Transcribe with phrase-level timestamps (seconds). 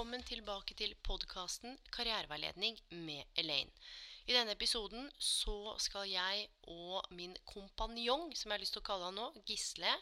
[0.00, 3.68] Velkommen tilbake til podkasten Karriereveiledning med Elaine.
[4.24, 8.86] I denne episoden så skal jeg og min kompanjong, som jeg har lyst til å
[8.86, 9.92] kalle han nå, Gisle,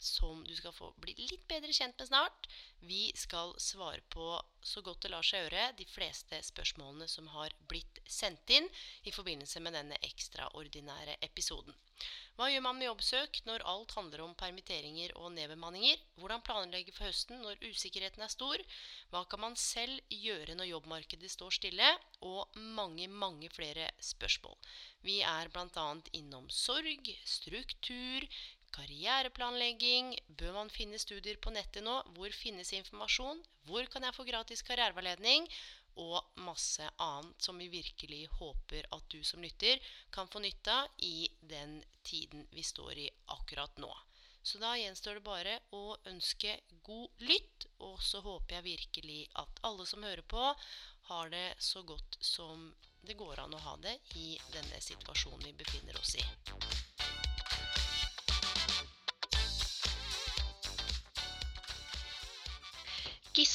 [0.00, 2.48] som du skal få bli litt bedre kjent med snart,
[2.80, 4.26] vi skal svare på
[4.64, 8.68] så godt det lar seg gjøre de fleste spørsmålene som har blitt sendt inn
[9.04, 11.76] i forbindelse med denne ekstraordinære episoden.
[12.34, 16.00] Hva gjør man med jobbsøk når alt handler om permitteringer og nedbemanninger?
[16.18, 18.64] Hvordan planlegge for høsten når usikkerheten er stor?
[19.12, 21.92] Hva kan man selv gjøre når jobbmarkedet står stille?
[22.26, 24.58] Og mange, mange flere spørsmål.
[25.06, 25.86] Vi er bl.a.
[26.18, 28.26] innom sorg, struktur,
[28.74, 30.12] karriereplanlegging.
[30.38, 32.00] Bør man finne studier på nettet nå?
[32.16, 33.40] Hvor finnes informasjon?
[33.68, 35.48] Hvor kan jeg få gratis karriereveiledning?
[36.00, 39.78] og masse annet som vi virkelig håper at du som lytter
[40.14, 43.92] kan få nytte av i den tiden vi står i akkurat nå.
[44.42, 49.62] Så da gjenstår det bare å ønske god lytt, og så håper jeg virkelig at
[49.64, 50.50] alle som hører på,
[51.08, 55.56] har det så godt som det går an å ha det i denne situasjonen vi
[55.64, 56.93] befinner oss i.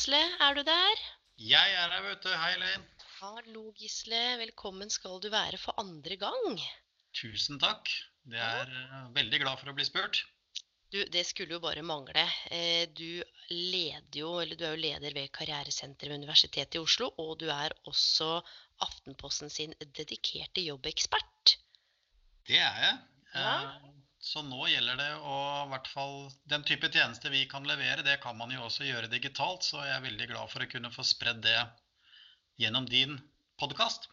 [0.10, 1.02] Gisle, er du der?
[1.38, 2.30] Jeg er her, vet du.
[2.34, 2.86] Hei, Elaine.
[3.20, 4.22] Hallo, Gisle.
[4.40, 6.58] Velkommen skal du være for andre gang.
[7.14, 7.92] Tusen takk.
[8.26, 9.04] Det er ja.
[9.14, 10.24] veldig glad for å bli spurt.
[10.90, 12.26] Du, det skulle jo bare mangle.
[12.50, 13.22] Eh, Du
[13.54, 17.46] leder jo, eller du er jo leder ved Karrieresenteret ved Universitetet i Oslo, og du
[17.54, 18.40] er også
[18.82, 21.60] Aftenposten sin dedikerte jobbekspert.
[22.50, 22.98] Det er jeg.
[23.36, 23.54] Ja.
[24.30, 26.16] Så nå gjelder det å i hvert fall
[26.52, 29.66] Den type tjeneste vi kan levere, det kan man jo også gjøre digitalt.
[29.66, 31.58] Så jeg er veldig glad for å kunne få spredd det
[32.62, 33.16] gjennom din
[33.58, 34.06] podkast.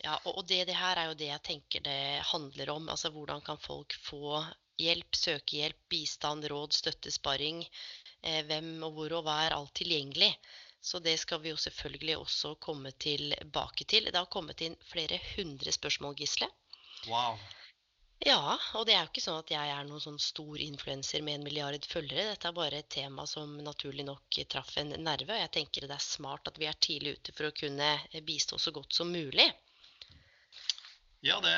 [0.00, 2.88] Ja, og det, det her er jo det jeg tenker det handler om.
[2.88, 4.40] Altså hvordan kan folk få
[4.80, 7.60] hjelp, søke hjelp, bistand, råd, støtte, sparring.
[8.24, 10.32] Eh, hvem og hvor og hva er alt tilgjengelig.
[10.80, 14.08] Så det skal vi jo selvfølgelig også komme tilbake til.
[14.08, 16.48] Det har kommet inn flere hundre spørsmål, Gisle.
[17.12, 17.36] Wow.
[18.20, 21.38] Ja, og det er jo ikke sånn at jeg er noen sånn stor influenser med
[21.38, 22.26] en milliard følgere.
[22.34, 25.32] Dette er bare et tema som naturlig nok traff en nerve.
[25.32, 27.88] Og jeg tenker det er smart at vi er tidlig ute for å kunne
[28.28, 29.48] bistå så godt som mulig.
[31.24, 31.56] Ja, det,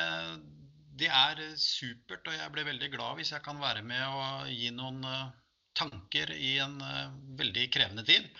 [1.03, 4.71] det er supert, og jeg blir veldig glad hvis jeg kan være med og gi
[4.75, 5.29] noen eh,
[5.75, 7.13] tanker i en eh,
[7.43, 8.31] veldig krevende tid.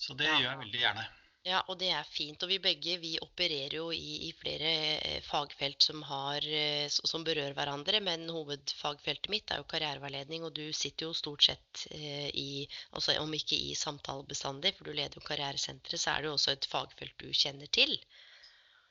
[0.00, 0.38] Så det Ja.
[0.38, 1.08] gjør jeg veldig gjerne.
[1.48, 2.42] Ja, og det er fint.
[2.44, 7.00] Og vi begge vi opererer jo i, i flere eh, fagfelt som, har, eh, s-
[7.08, 11.86] som berører hverandre, men hovedfagfeltet mitt er jo karriereveiledning, og du sitter jo stort sett
[11.96, 16.20] eh, i, altså om ikke i samtale bestandig, for du leder jo Karrieresenteret, så er
[16.20, 17.96] det jo også et fagfelt du kjenner til.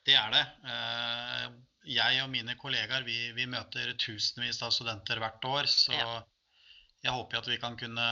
[0.10, 0.46] Det er det.
[0.74, 1.48] Eh,
[1.90, 6.10] Jeg og mine kollegaer vi, vi møter tusenvis av studenter hvert år, så Ja.
[7.06, 8.10] jeg håper at vi kan kunne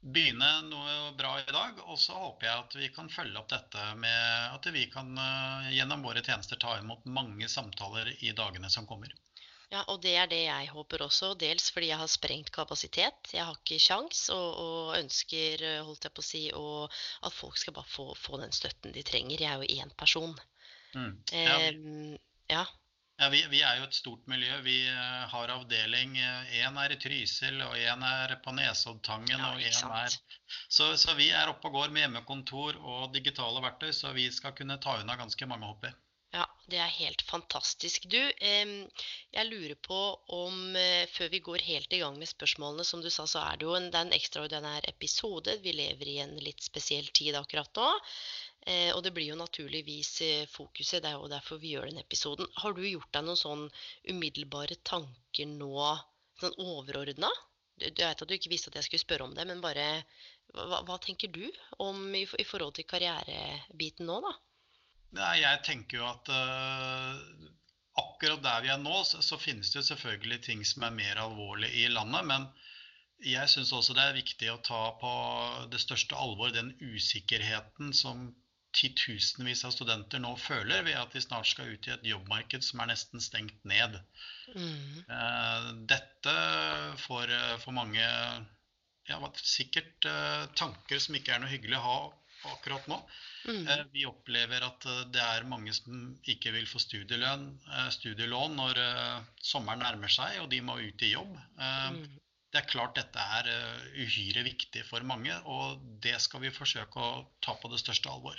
[0.00, 1.78] begynne noe bra i dag.
[1.86, 5.72] Og så håper jeg at vi kan følge opp dette med at vi kan eh,
[5.78, 9.14] gjennom våre tjenester ta imot mange samtaler i dagene som kommer.
[9.68, 13.32] Ja, og det er det jeg håper også, dels fordi jeg har sprengt kapasitet.
[13.34, 17.60] Jeg har ikke sjans, og, og ønsker, eh, holdt jeg på å si, at folk
[17.60, 19.44] skal bare få, få den støtten de trenger.
[19.44, 20.32] Jeg er jo én person.
[20.96, 21.12] Mm.
[21.34, 22.16] Ja, Eh,
[22.48, 22.62] ja,
[23.18, 24.60] ja, vi, vi er jo et stort miljø.
[24.64, 29.62] Vi eh, har avdeling Én er i Trysil, og én er på Nesoddtangen, ja, og
[29.62, 30.18] én er
[30.68, 34.54] så, så vi er oppe og går med hjemmekontor og digitale verktøy, så vi skal
[34.56, 35.96] kunne ta unna ganske mange hopper.
[36.36, 38.04] Ja, det er helt fantastisk.
[38.12, 40.00] Du, jeg lurer på
[40.36, 43.56] om eh, før vi går helt i gang med spørsmålene, som du sa, så er
[43.56, 45.56] det jo en, det er en ekstraordinær episode.
[45.64, 47.88] Vi lever i en litt spesiell tid akkurat nå.
[48.66, 51.02] Eh, og det blir jo naturligvis eh, fokuset.
[51.02, 52.48] Det er jo derfor vi gjør den episoden.
[52.62, 53.68] Har du gjort deg noen sånn
[54.10, 55.84] umiddelbare tanker nå,
[56.40, 57.30] sånn overordna?
[57.78, 59.86] Du vet at du ikke visste at jeg skulle spørre om det, men bare
[60.56, 61.44] hva, hva tenker du
[61.84, 64.32] om i, i forhold til karrierebiten nå, da?
[65.18, 67.20] Nei, jeg tenker jo at uh,
[68.02, 71.70] akkurat der vi er nå, så, så finnes det selvfølgelig ting som er mer alvorlig
[71.80, 72.26] i landet.
[72.28, 72.48] Men
[73.24, 75.12] jeg syns også det er viktig å ta på
[75.72, 78.28] det største alvor den usikkerheten som
[78.78, 82.82] titusenvis av studenter nå føler ved at de snart skal ut i et jobbmarked som
[82.82, 83.98] er nesten stengt ned.
[84.54, 85.02] Mm.
[85.90, 86.36] Dette
[87.04, 87.34] får
[87.64, 90.06] for mange ja, sikkert
[90.58, 91.98] tanker som ikke er noe hyggelig å ha
[92.52, 93.00] akkurat nå.
[93.50, 93.66] Mm.
[93.90, 97.48] Vi opplever at det er mange som ikke vil få studielån,
[97.98, 98.80] studielån når
[99.42, 101.34] sommeren nærmer seg og de må ut i jobb.
[101.58, 103.48] Mm det er klart dette er
[104.00, 108.38] uhyre viktig for mange, og det skal vi forsøke å ta på det største alvor.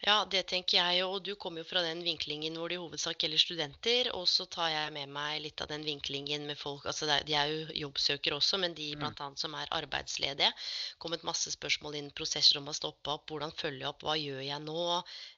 [0.00, 1.04] Ja, det tenker jeg.
[1.04, 4.08] Og du kommer jo fra den vinklingen hvor det i hovedsak gjelder studenter.
[4.16, 7.50] Og så tar jeg med meg litt av den vinklingen med folk altså De er
[7.50, 9.02] jo jobbsøkere også, men de mm.
[9.02, 9.28] bl.a.
[9.36, 10.52] som er arbeidsledige.
[10.98, 13.28] kommet masse spørsmål inn, prosesser om å stoppe opp.
[13.28, 14.06] Hvordan følger jeg opp?
[14.06, 14.86] Hva gjør jeg nå?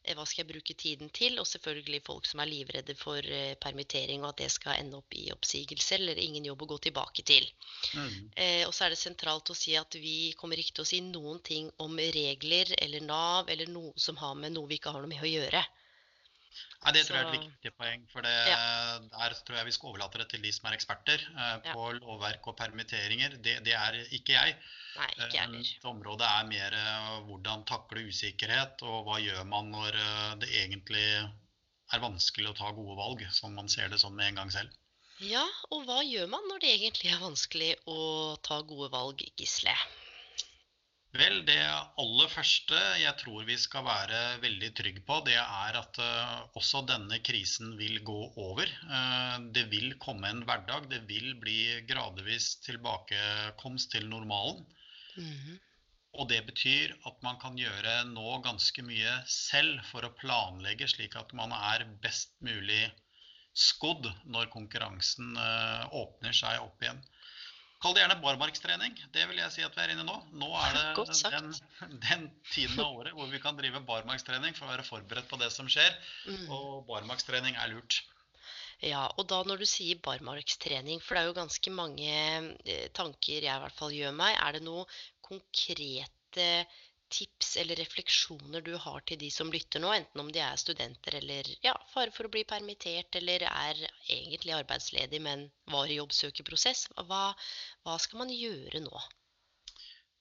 [0.05, 1.41] Eh, hva skal jeg bruke tiden til?
[1.43, 5.19] Og selvfølgelig folk som er livredde for eh, permittering, og at det skal ende opp
[5.19, 7.51] i oppsigelse eller ingen jobb å gå tilbake til.
[7.99, 8.31] Mm.
[8.37, 11.03] Eh, og så er det sentralt å si at vi kommer ikke til å si
[11.03, 15.05] noen ting om regler eller Nav eller noe som har med noe vi ikke har
[15.05, 15.63] noe med å gjøre.
[16.83, 18.07] Nei, Det tror jeg er et viktig poeng.
[18.13, 18.57] for det, ja.
[19.15, 21.99] Der tror jeg vi skal overlate det til de som er eksperter eh, på ja.
[22.01, 23.37] lovverk og permitteringer.
[23.39, 24.57] Det, det, er ikke jeg.
[24.97, 29.71] Nei, ikke jeg eh, området er mer eh, hvordan takle usikkerhet, og hva gjør man
[29.77, 34.17] når eh, det egentlig er vanskelig å ta gode valg, som man ser det sånn
[34.19, 34.75] med en gang selv.
[35.23, 37.99] Ja, og hva gjør man når det egentlig er vanskelig å
[38.43, 39.77] ta gode valg, Gisle?
[41.13, 41.61] Vel, det
[42.01, 46.81] aller første jeg tror vi skal være veldig trygge på, det er at uh, også
[46.89, 48.71] denne krisen vil gå over.
[48.89, 50.89] Uh, det vil komme en hverdag.
[50.89, 51.59] Det vil bli
[51.91, 54.65] gradvis tilbakekomst til normalen.
[55.19, 55.61] Mm -hmm.
[56.17, 61.17] Og det betyr at man kan gjøre nå ganske mye selv for å planlegge slik
[61.17, 62.85] at man er best mulig
[63.53, 67.05] skodd når konkurransen uh, åpner seg opp igjen.
[67.83, 68.95] Kall det gjerne barmarkstrening.
[69.15, 70.15] Det vil jeg si at vi er inne i nå.
[70.39, 71.49] Nå er det den,
[72.05, 75.51] den, tiden av året hvor vi kan drive barmarkstrening for å være forberedt på det
[75.55, 75.91] som skjer.
[76.29, 76.45] Mm.
[76.55, 77.99] Og barmarkstrening er lurt.
[78.83, 82.15] Ja, og da når du sier barmarkstrening, for det er jo ganske mange
[82.67, 84.87] eh, tanker jeg i hvert fall gjør meg, er det noe
[85.23, 86.49] konkrete
[87.13, 91.19] tips eller refleksjoner du har til de som lytter nå, enten om de er studenter
[91.21, 96.89] eller ja, fare for å bli permittert, eller er egentlig arbeidsledig, men var i jobbsøkerprosess.
[97.09, 97.25] Hva,
[97.85, 99.05] hva skal man gjøre nå?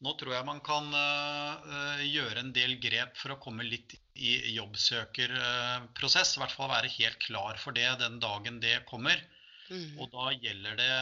[0.01, 4.55] Nå tror jeg man kan uh, gjøre en del grep for å komme litt i
[4.55, 6.35] jobbsøkerprosess.
[6.35, 9.21] I hvert fall være helt klar for det den dagen det kommer.
[9.69, 9.99] Mm.
[10.01, 10.95] Og da gjelder det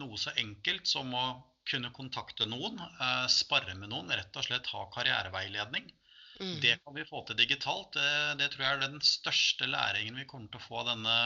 [0.00, 1.26] noe så enkelt som å
[1.70, 5.90] kunne kontakte noen, eh, spare med noen, rett og slett ha karriereveiledning.
[6.40, 6.60] Mm.
[6.60, 7.92] Det kan vi få til digitalt.
[7.94, 11.18] Det, det, tror jeg er den største læringen vi kommer til å få av denne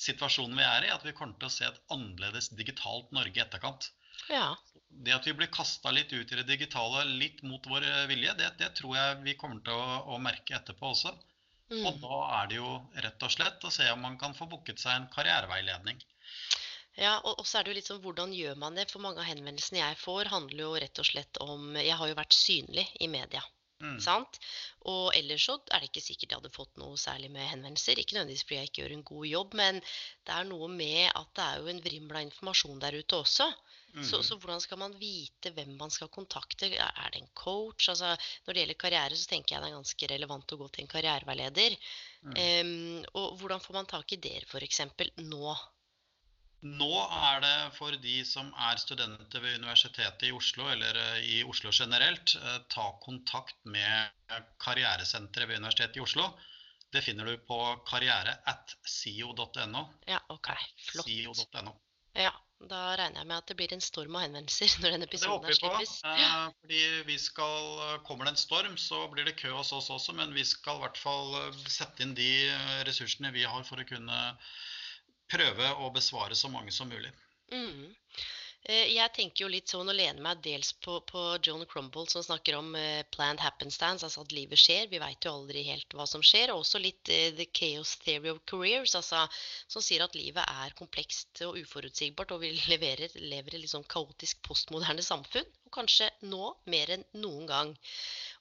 [0.00, 0.92] situasjonen vi er i.
[0.94, 3.90] At vi kommer til å se et annerledes digitalt Norge i etterkant.
[4.30, 4.52] Ja.
[4.90, 8.52] Det at vi blir kasta litt ut i det digitale litt mot vår vilje, det,
[8.62, 11.14] det tror jeg vi kommer til å, å merke etterpå også.
[11.70, 11.84] Mm.
[11.86, 12.70] Og da er det jo
[13.04, 16.00] rett og slett å se om man kan få booket seg en karriereveiledning.
[16.98, 18.88] Ja, og, så er det jo litt sånn hvordan gjør man det?
[18.90, 22.18] For mange av henvendelsene jeg får, handler jo rett og slett om Jeg har jo
[22.18, 23.44] vært synlig i media.
[23.80, 23.96] Mm.
[24.04, 24.36] Sant?
[24.92, 28.00] Og ellers så er det ikke sikkert jeg hadde fått noe særlig med henvendelser.
[28.00, 31.30] Ikke nødvendigvis fordi jeg ikke gjør en god jobb, men det er noe med at
[31.38, 33.48] det er jo en vrimla informasjon der ute også.
[33.94, 34.04] Mm.
[34.06, 36.68] Så, så, hvordan skal man vite hvem man skal kontakte?
[36.76, 37.88] Er det en coach?
[37.90, 38.12] Altså,
[38.44, 40.92] når det gjelder karriere, så tenker jeg det er ganske relevant å gå til en
[40.92, 41.76] karriereveileder.
[42.22, 42.36] Mm.
[42.36, 44.84] Um, og hvordan får man tak i dere f.eks.
[45.24, 45.56] nå?
[46.60, 51.44] Nå er det for de som er studenter ved Universitetet i Oslo, eller eh, i
[51.48, 54.10] Oslo generelt, eh, ta kontakt med
[54.60, 56.26] karrieresenteret ved Universitetet i Oslo.
[56.92, 57.56] Det finner du på
[57.88, 59.82] karriere.sio.no.
[60.10, 60.50] Ja, ok.
[60.90, 61.08] Flott.
[61.64, 61.72] .no.
[62.18, 62.32] Ja,
[62.68, 65.56] da regner jeg med at det blir en storm av henvendelser når denne episoden er
[65.56, 65.92] slippes.
[66.02, 66.56] Det håper vi på.
[66.60, 67.62] Fordi vi skal,
[68.04, 70.12] Kommer det en storm, så blir det kø hos oss også.
[70.18, 72.32] Men vi skal i hvert fall sette inn de
[72.90, 74.20] ressursene vi har for å kunne
[75.30, 77.12] prøve å besvare så mange som mulig.
[77.52, 77.90] Mm.
[78.68, 82.24] Eh, jeg tenker jo litt sånn og lener meg dels på, på John Crumble som
[82.24, 84.90] snakker om uh, planned happenstance, altså at livet skjer.
[84.90, 86.52] Vi veit jo aldri helt hva som skjer.
[86.52, 89.24] Og også litt uh, the chaos theory of careers, altså,
[89.72, 93.88] som sier at livet er komplekst og uforutsigbart, og vi leverer, lever i litt sånn
[93.88, 95.48] kaotisk postmoderne samfunn.
[95.64, 97.72] Og kanskje nå mer enn noen gang.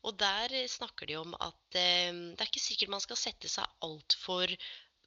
[0.03, 3.67] Og der snakker de om at eh, det er ikke sikkert man skal sette seg
[3.87, 4.51] altfor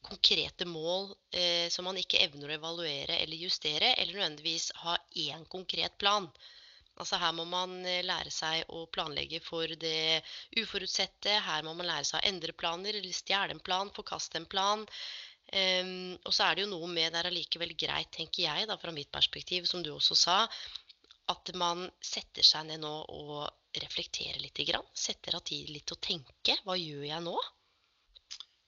[0.02, 5.47] konkrete mål eh, som man ikke evner å evaluere eller justere, eller nødvendigvis ha én
[5.52, 6.28] konkret plan.
[7.00, 10.23] Altså Her må man eh, lære seg å planlegge for det
[10.61, 11.38] uforutsette.
[11.47, 14.85] Her må man lære seg å endre planer, eller stjele en plan, forkaste en plan.
[15.52, 18.76] Um, og så er det jo noe med det er allikevel greit, tenker jeg, da,
[18.80, 20.37] fra mitt perspektiv, som du også sa,
[21.32, 24.62] at man setter seg ned nå og reflekterer litt.
[24.68, 24.87] Grann.
[24.97, 26.56] Setter av tid litt til å tenke.
[26.64, 27.37] Hva gjør jeg nå?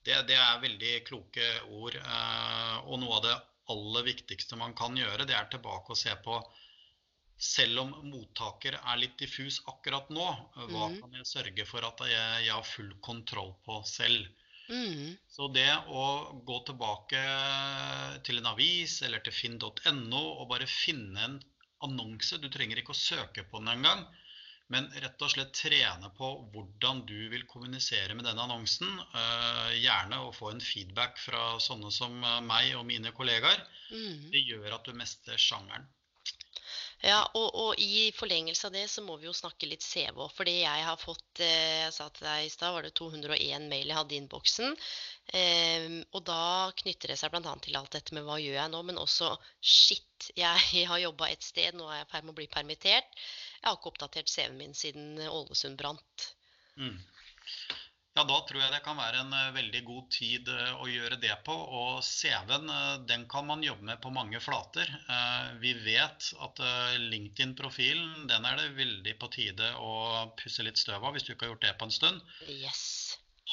[0.04, 1.96] Det, det er veldig kloke ord.
[1.96, 3.34] Eh, og noe av det
[3.72, 6.38] aller viktigste man kan gjøre, det er tilbake å se på
[7.40, 11.00] selv om mottaker er litt diffus akkurat nå, hva Mm.
[11.00, 14.28] kan jeg sørge for at jeg, jeg har full kontroll på selv?
[14.68, 15.16] Mm.
[15.28, 16.04] Så det å
[16.46, 17.24] gå tilbake
[18.24, 21.40] til en avis eller til finn.no og bare finne en
[21.84, 24.06] annonse, du trenger ikke å søke på den engang,
[24.74, 28.90] men rett og slett trene på hvordan du vil kommunisere med denne annonsen.
[29.14, 33.60] eh, Gjerne å få en feedback fra sånne som eh, meg og mine kollegaer.
[33.92, 34.32] Mm.
[34.34, 35.86] Det gjør at du mestrer sjangeren.
[37.04, 40.32] Ja, og, og i forlengelse av det så må vi jo snakke litt CV òg.
[40.34, 43.92] Fordi jeg har fått eh, Jeg sa til deg i stad, var det 201 mail
[43.92, 44.78] jeg hadde i innboksen.
[45.34, 46.42] Og da
[46.82, 47.54] knytter det seg bl.a.
[47.64, 51.44] til alt dette med hva gjør jeg nå, men også shit, jeg har jobba et
[51.44, 53.24] sted, nå er jeg i ferd med å bli permittert.
[53.64, 56.26] Jeg har ikke oppdatert CV-en min siden Ålesund brant.
[56.76, 56.98] Mm.
[58.14, 61.16] Ja, da tror jeg det kan være en eh, veldig god tid eh, å gjøre
[61.22, 61.54] det på.
[61.78, 64.92] Og CV-en, eh, den kan man jobbe med på mange flater.
[65.62, 66.62] Vi vet at
[67.00, 69.94] LinkedIn-profilen, den er det veldig på tide å
[70.38, 72.22] pusse litt støv av hvis du ikke har gjort det på en stund.
[72.52, 72.84] Yes.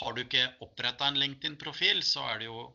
[0.02, 2.68] Har du ikke oppretta en LinkedIn-profil, så er det jo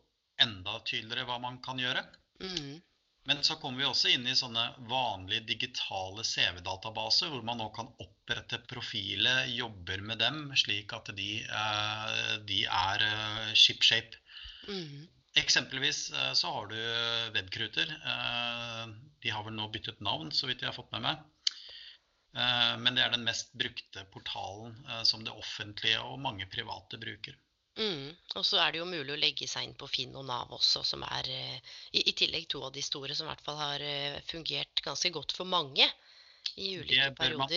[0.43, 2.03] enda tydeligere hva man kan gjøre.
[2.43, 2.81] Mm.
[3.27, 7.89] Men så kommer vi også inn i sånne vanlige digitale CV-databaser, hvor man nå kan
[7.99, 14.21] opprette profiler, jobber med dem, slik at de, eh, de er eh, shipshape.
[14.71, 15.09] Mm.
[15.43, 16.77] Eksempelvis eh, så har du
[17.35, 17.91] Webkruter.
[19.19, 21.27] De har vel nå byttet navn, så vidt jeg har fått med meg.
[22.79, 24.75] Men det er den mest brukte portalen
[25.09, 27.33] som det offentlige og mange private bruker.
[27.77, 28.13] Mm.
[28.35, 30.83] Og så er det jo mulig å legge seg inn på Finn og Nav også,
[30.85, 33.83] som er eh, i, i tillegg to av de store som i hvert fall har
[33.85, 35.85] eh, fungert ganske godt for mange
[36.55, 37.53] i ulike Det bør man-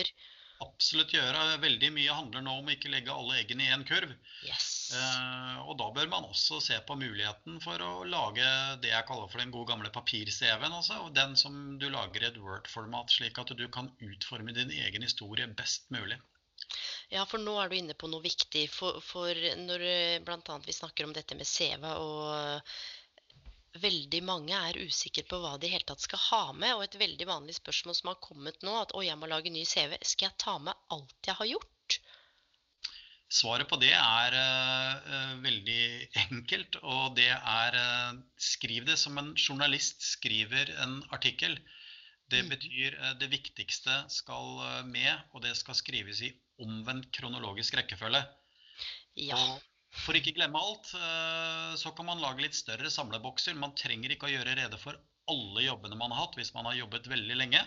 [0.61, 1.39] Absolutt gjøre.
[1.57, 4.11] Veldig mye handler nå om ikke legge alle eggene i én kurv.
[4.45, 4.91] Yes.
[4.93, 8.45] Eh, og da bør man også se på muligheten for å lage
[8.83, 10.75] det jeg kaller for den gode gamle papir-CV-en.
[10.77, 15.01] Altså, den som du lager i et Word-format, slik at du kan utforme din egen
[15.07, 16.19] historie best mulig.
[17.11, 18.65] Ja, for nå er du inne på noe viktig.
[18.71, 19.83] For, for når
[20.23, 20.57] bl.a.
[20.65, 22.61] vi snakker om dette med CV, og
[23.79, 26.73] veldig mange er usikre på hva de i hele tatt skal ha med.
[26.75, 29.63] Og et veldig vanlig spørsmål som har kommet nå, at å, jeg må lage ny
[29.67, 29.97] CV.
[30.03, 31.99] Skal jeg ta med alt jeg har gjort?
[33.31, 35.83] Svaret på det er eh, eh, veldig
[36.25, 41.55] enkelt, og det er uh, skriv det som en journalist skriver en artikkel.
[42.31, 42.49] Det Mhm.
[42.51, 48.23] betyr uh, det viktigste skal eh, med, og det skal skrives i omvendt kronologisk rekkefølge.
[49.19, 49.37] Ja.
[49.37, 49.59] Og
[50.05, 53.57] for ikke glemme alt, eh, så kan man lage litt større samlebokser.
[53.59, 54.99] Man trenger ikke å gjøre rede for
[55.31, 57.61] alle jobbene man har hatt hvis man har jobbet veldig lenge.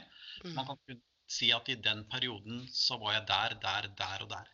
[0.56, 4.32] Man kan kun si at i den perioden så var jeg der, der, der og
[4.32, 4.50] der.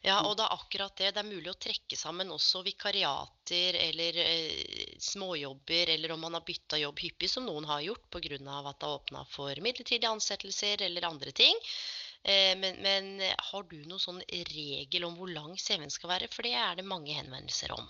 [0.00, 1.10] Ja, og det er akkurat det.
[1.14, 6.46] Det er mulig å trekke sammen også vikariater eller eh, småjobber, eller om man har
[6.46, 8.38] bytta jobb hyppig, som noen har gjort pga.
[8.38, 11.64] at det har åpna for midlertidige ansettelser eller andre ting.
[12.26, 14.20] Eh, men, men eh, har du noen sånn
[14.50, 16.30] regel om hvor lang CV-en skal være?
[16.32, 17.86] For det er det mange henvendelser om.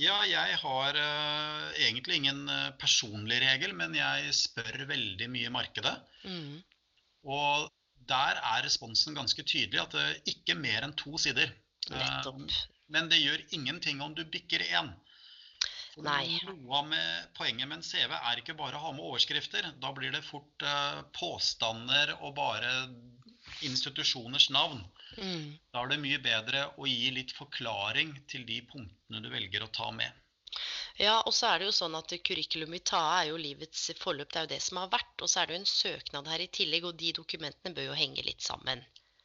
[0.00, 2.48] Ja, jeg har uh, egentlig ingen
[2.80, 5.92] personlig regel, men jeg spør veldig mye i markedet.
[6.26, 6.56] Mm.
[7.30, 7.68] Og
[8.08, 11.52] der er responsen ganske tydelig, at det ikke mer enn to sider.
[11.92, 12.42] Nettopp.
[12.42, 12.62] Eh,
[12.92, 14.90] Men det gjør ingenting om du bikker én.
[16.04, 16.40] Nei.
[16.48, 19.70] Noe av med, poenget med en CV er ikke bare å ha med overskrifter.
[19.80, 20.64] Da blir det fort
[21.14, 22.72] påstander og bare
[23.62, 24.82] institusjoners navn.
[25.16, 25.54] Mm.
[25.72, 29.72] Da er det mye bedre å gi litt forklaring til de punktene du velger å
[29.74, 30.10] ta med.
[30.98, 34.40] Ja, og så er det jo sånn at curriculum vitae er jo livets forløp, det
[34.40, 35.14] er jo det som har vært.
[35.22, 37.96] Og så er det jo en søknad her i tillegg, og de dokumentene bør jo
[37.98, 38.84] henge litt sammen.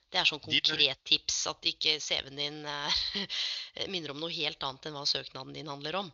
[0.09, 3.03] Det er sånn konkret tips, at ikke CV-en din er,
[3.93, 6.09] minner om noe helt annet enn hva søknaden din handler om.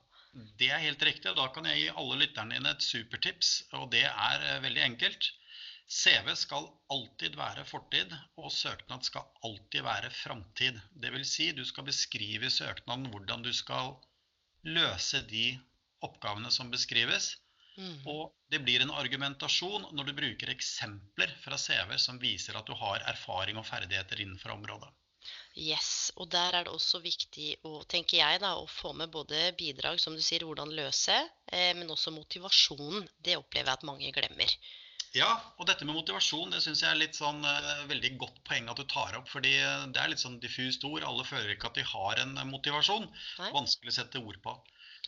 [0.60, 3.88] Det er helt riktig, og da kan jeg gi alle lytterne dine et supertips, og
[3.93, 5.29] det er eh, veldig enkelt.
[5.88, 10.80] CV skal alltid være fortid, og søknad skal alltid være framtid.
[10.92, 13.94] Det vil si, du skal beskrive i søknaden hvordan du skal
[14.65, 15.60] løse de
[16.08, 17.36] oppgavene som beskrives.
[17.77, 18.01] Mm.
[18.08, 22.74] Og det blir en argumentasjon når du bruker eksempler fra CV som viser at du
[22.80, 24.89] har erfaring og ferdigheter innenfor området.
[25.58, 29.51] Yes, og der er det også viktig å, tenker jeg da, å få med både
[29.58, 31.15] bidrag, som du sier, hvordan løse,
[31.51, 33.08] eh, men også motivasjonen.
[33.18, 34.58] Det opplever jeg at mange glemmer.
[35.15, 38.67] Ja, og dette med motivasjon det syns jeg er litt sånn uh, veldig godt poeng
[38.72, 39.29] at du tar opp.
[39.31, 41.05] fordi eh, det er litt sånn diffust ord.
[41.07, 43.07] Alle føler ikke at de har en eh, motivasjon.
[43.39, 43.51] Nei.
[43.55, 44.55] Vanskelig å sette ord på.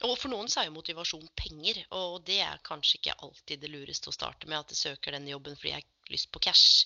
[0.08, 3.72] Og for noen så er jo motivasjon penger, og det er kanskje ikke alltid det
[3.74, 6.86] lureste å starte med, at jeg søker denne jobben fordi jeg har lyst på cash.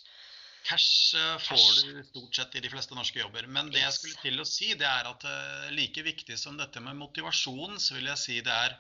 [0.63, 1.81] Cash får Cash.
[1.83, 3.49] du stort sett i de fleste norske jobber.
[3.51, 5.27] Men det jeg skulle til å si, det er at
[5.75, 8.79] like viktig som dette med motivasjon, så vil jeg si det er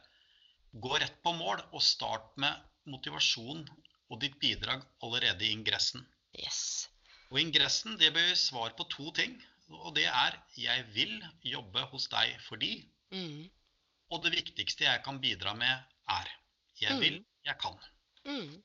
[0.71, 2.55] gå rett på mål og start med
[2.89, 3.65] motivasjon
[4.11, 6.03] og ditt bidrag allerede i ingressen.
[6.35, 6.89] Yes.
[7.31, 9.37] Og ingressen det bør gi svar på to ting.
[9.71, 11.13] Og det er 'jeg vil
[11.43, 13.49] jobbe hos deg fordi', Mm.
[14.11, 16.27] og det viktigste jeg kan bidra med, er
[16.81, 17.79] 'jeg vil, jeg kan'.
[18.25, 18.63] Mm.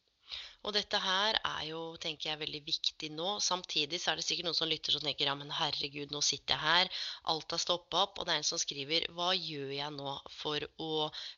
[0.66, 3.36] Og dette her er jo, tenker jeg, veldig viktig nå.
[3.44, 6.56] Samtidig så er det sikkert noen som lytter og tenker ja, men herregud, nå sitter
[6.56, 9.94] jeg her, alt har stoppa opp, og det er en som skriver hva gjør jeg
[9.94, 10.90] nå for å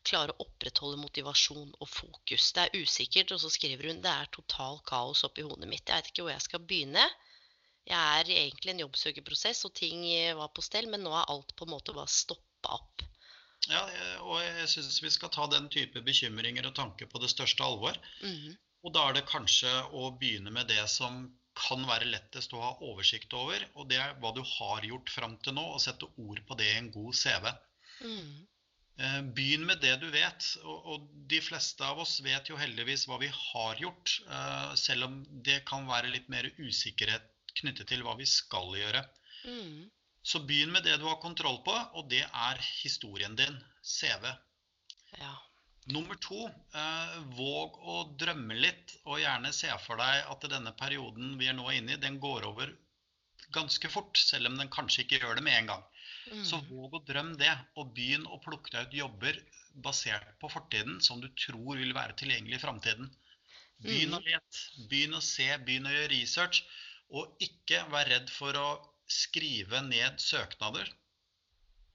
[0.08, 2.46] klare å opprettholde motivasjon og fokus?
[2.56, 5.84] Det er usikkert, og så skriver hun det er total kaos oppi hodet mitt.
[5.84, 7.04] Jeg vet ikke hvor jeg skal begynne.
[7.88, 10.06] Jeg er egentlig i en jobbsøkerprosess, og ting
[10.40, 13.04] var på stell, men nå er alt på en måte bare stoppa opp.
[13.68, 13.82] Ja,
[14.24, 18.00] og jeg syns vi skal ta den type bekymringer og tanker på det største alvor.
[18.24, 18.56] Mhm.
[18.86, 21.24] Og da er det kanskje å begynne med det som
[21.58, 25.34] kan være lettest å ha oversikt over, og det er hva du har gjort fram
[25.42, 27.50] til nå, og sette ord på det i en god CV.
[28.04, 28.46] Mhm.
[28.98, 33.06] Eh, Begynn med det du vet, og, og de fleste av oss vet jo heldigvis
[33.06, 37.28] hva vi har gjort, eh, selv om det kan være litt mer usikkerhet
[37.60, 39.04] knyttet til hva vi skal gjøre.
[39.46, 39.86] Mm.
[40.26, 43.54] Så begynn med det du har kontroll på, og det er historien din,
[43.86, 44.26] CV.
[45.22, 45.34] Ja.
[45.88, 51.38] Nummer to, eh, våg å drømme litt, og gjerne se for deg at denne perioden
[51.40, 52.74] vi er nå inne i, den går over
[53.54, 55.84] ganske fort, selv om den kanskje ikke gjør det med en gang.
[56.44, 56.68] Så Mhm.
[56.68, 59.40] våg å drømme det, og begynn å plukke deg ut jobber
[59.80, 63.10] basert på fortiden som du tror vil være tilgjengelig i framtiden.
[63.80, 66.64] Begynn å lete, begynn å se, begynn å gjøre research,
[67.10, 68.68] og ikke vær redd for å
[69.08, 70.90] skrive ned søknader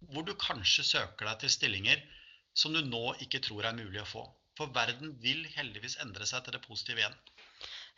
[0.09, 2.01] hvor du kanskje søker deg til stillinger
[2.53, 4.23] som du nå ikke tror er mulig å få.
[4.57, 7.15] For verden vil heldigvis endre seg til det positive igjen.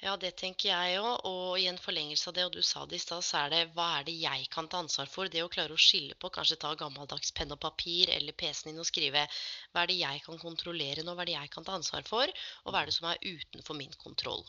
[0.03, 1.24] Ja, det tenker jeg òg.
[1.29, 3.62] Og i en forlengelse av det, og du sa det i stad, så er det
[3.77, 5.31] hva er det jeg kan ta ansvar for?
[5.31, 8.83] Det å klare å skille på, kanskje ta gammeldags penn og papir eller PC-en din
[8.83, 11.77] og skrive hva er det jeg kan kontrollere nå, hva er det jeg kan ta
[11.79, 14.44] ansvar for, og hva er det som er utenfor min kontroll?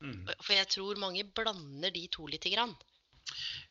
[0.00, 0.24] Mm.
[0.40, 2.72] For jeg tror mange blander de to lite grann.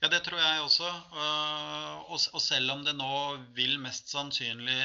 [0.02, 0.90] Ja, det tror jeg også.
[0.90, 3.10] Øh, Og selv om det nå
[3.58, 4.78] vil mest sannsynlig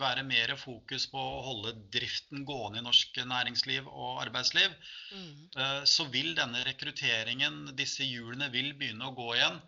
[0.00, 4.72] være mer fokus på å holde driften gående i norsk næringsliv og arbeidsliv,
[5.12, 5.48] Mm.
[5.58, 9.60] øh, så vil denne rekrutteringen, disse hjulene, vil begynne å gå igjen.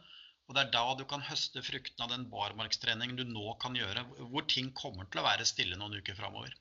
[0.48, 4.04] Og det er da du kan høste fruktene av den barmarkstreningen du nå kan gjøre,
[4.30, 6.52] hvor ting kommer til å være stille noen uker framover.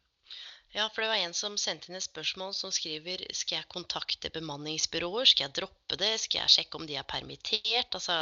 [0.73, 4.31] Ja, for det var en som sendte inn et spørsmål som skriver Skal jeg kontakte
[4.31, 5.27] bemanningsbyråer?
[5.27, 6.13] Skal jeg droppe det?
[6.23, 7.97] Skal jeg sjekke om de er permittert?
[7.97, 8.15] Altså,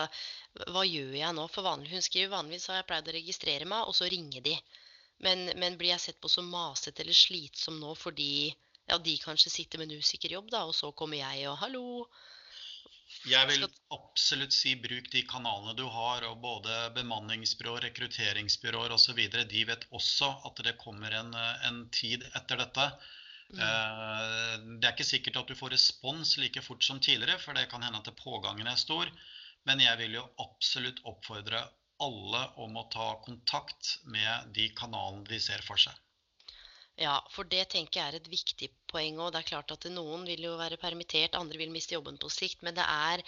[0.73, 1.45] hva gjør jeg nå?
[1.53, 4.55] For vanlig, hun skriver vanligvis har jeg pleid å registrere meg, og så ringer de.
[5.25, 8.31] Men, men blir jeg sett på som masete eller slitsom nå fordi
[8.89, 11.85] ja, de kanskje sitter med en usikker jobb, da, og så kommer jeg og hallo?
[13.27, 19.19] Jeg vil absolutt si bruk de kanalene du har, og både bemanningsbyråer, rekrutteringsbyråer osv.
[19.51, 22.85] De vet også at det kommer en, eh, en tid etter dette.
[23.49, 27.69] Eh, Det er ikke sikkert at du får respons like fort som tidligere, for det
[27.69, 29.11] kan hende at pågangen er stor.
[29.65, 31.67] Men jeg vil jo absolutt oppfordre
[31.99, 35.93] alle om å ta kontakt med de kanalene de ser for seg.
[36.99, 39.31] Ja, for det tenker jeg er et viktig poeng òg.
[39.31, 42.63] Det er klart at noen vil jo være permittert, andre vil miste jobben på sikt.
[42.65, 43.23] Men det er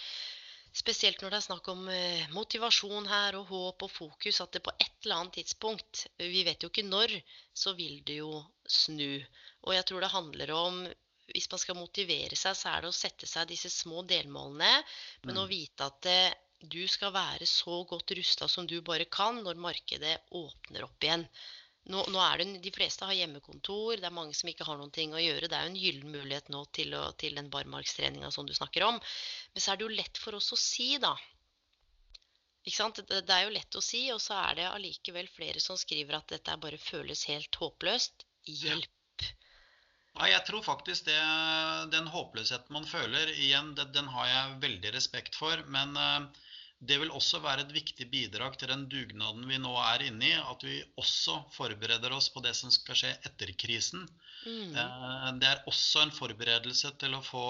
[0.75, 4.63] spesielt når det er snakk om eh, motivasjon her og håp og fokus, at det
[4.65, 7.15] på et eller annet tidspunkt, vi vet jo ikke når,
[7.63, 8.33] så vil det jo
[8.67, 9.21] snu.
[9.67, 10.83] Og jeg tror det handler om
[11.31, 14.71] hvis man skal motivere seg, så er det å sette seg disse små delmålene,
[15.23, 19.39] men å vite at eh, du skal være så godt rusta som du bare kan
[19.45, 21.23] når markedet åpner opp igjen.
[21.89, 24.93] Nå, nå er det, De fleste har hjemmekontor, det er mange som ikke har noen
[24.93, 25.49] ting å gjøre.
[25.49, 28.85] Det er jo en gyllen mulighet nå til, å, til den barmarkstreninga som du snakker
[28.85, 28.99] om.
[29.53, 31.15] Men så er det jo lett for oss å si, da.
[32.61, 33.01] Ikke sant?
[33.09, 36.19] Det, det er jo lett å si, og så er det allikevel flere som skriver
[36.19, 38.27] at dette bare føles helt håpløst.
[38.45, 39.25] Hjelp.
[40.19, 41.17] Ja, jeg tror faktisk det,
[41.93, 45.63] den håpløsheten man føler, igjen, det, den har jeg veldig respekt for.
[45.71, 46.41] Men eh,
[46.81, 50.33] det vil også være et viktig bidrag til den dugnaden vi nå er inne i.
[50.33, 54.07] At vi også forbereder oss på det som skal skje etter krisen.
[54.47, 54.71] Mm.
[54.73, 57.43] Eh, Det er også en forberedelse til å få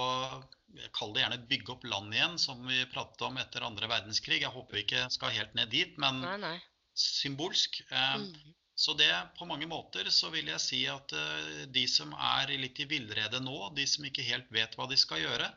[0.96, 4.38] Kall det gjerne bygge opp land igjen, som vi pratet om etter andre verdenskrig.
[4.40, 6.58] Jeg håper vi ikke skal helt ned dit, men Nei, nei.
[6.96, 7.82] symbolsk.
[7.92, 8.56] Eh, Mm.
[8.82, 12.80] Så det på mange måter så vil jeg si at eh, de som er litt
[12.80, 15.52] i villrede nå, de som ikke helt vet hva de skal gjøre,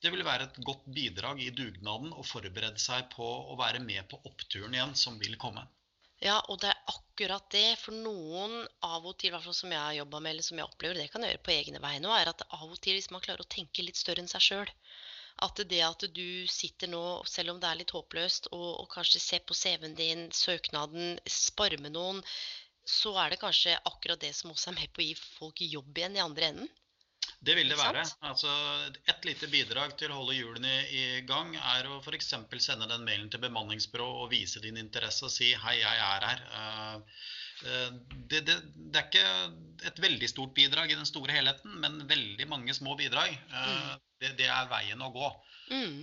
[0.00, 4.08] det vil være et godt bidrag i dugnaden å forberede seg på å være med
[4.10, 5.66] på oppturen igjen som vil komme.
[6.20, 7.78] Ja, og det er akkurat det.
[7.80, 10.98] For noen av og til, hvert som jeg har jobba med, eller som jeg opplever,
[11.00, 13.24] det kan jeg gjøre på egne vegne òg, er at av og til hvis man
[13.24, 14.72] klarer å tenke litt større enn seg sjøl
[15.46, 19.22] At det at du sitter nå, selv om det er litt håpløst, og, og kanskje
[19.24, 22.20] ser på CV-en din, søknaden, spare med noen,
[22.84, 26.02] så er det kanskje akkurat det som også er med på å gi folk jobb
[26.02, 26.72] igjen i andre enden.
[27.40, 28.04] Det vil det være.
[28.28, 28.52] Altså,
[29.08, 32.32] et lite bidrag til å holde hjulene i gang er å f.eks.
[32.64, 36.44] sende den mailen til bemanningsbyrå og vise din interesse og si 'hei, jeg er her'.
[37.66, 37.92] Eh, eh,
[38.30, 42.48] det, det, det, er ikke et veldig stort bidrag i den store helheten, men veldig
[42.50, 43.32] mange små bidrag.
[43.32, 44.02] Eh, mm.
[44.20, 45.30] Det, det, er veien å gå.
[45.70, 46.00] Mm.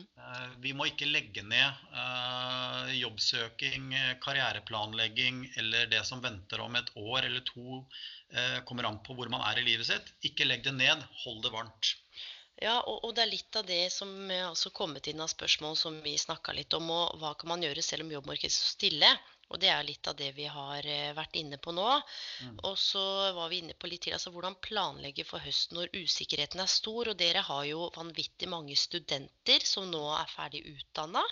[0.64, 3.90] Vi må ikke legge ned jobbsøking,
[4.24, 7.84] karriereplanlegging eller det som venter om et år eller to
[8.30, 10.12] Eh, kommer an på hvor man er i livet sitt.
[10.28, 11.94] Ikke legg det ned, hold det varmt.
[12.60, 15.78] Ja, og, og, det er litt av det som har også kommet inn av spørsmål
[15.80, 16.90] som vi snakka litt om.
[16.92, 19.12] Og hva kan man gjøre selv om jobbmarkedet står stille?
[19.48, 21.86] Og det er litt av det vi har eh, vært inne på nå.
[22.44, 22.58] Mm.
[22.68, 23.04] Og så
[23.38, 27.14] var vi inne på litt til altså hvordan planlegge for høsten når usikkerheten er stor.
[27.14, 31.24] Og dere har jo vanvittig mange studenter som nå er ferdig utdanna,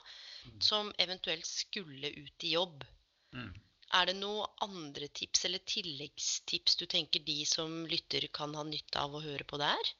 [0.45, 0.57] mm.
[0.69, 2.87] som eventuelt skulle ut i jobb.
[3.35, 3.51] Mm.
[3.99, 9.01] Er det noen andre tips eller tilleggstips du tenker de som lytter kan ha nytte
[9.01, 9.95] av å høre på der?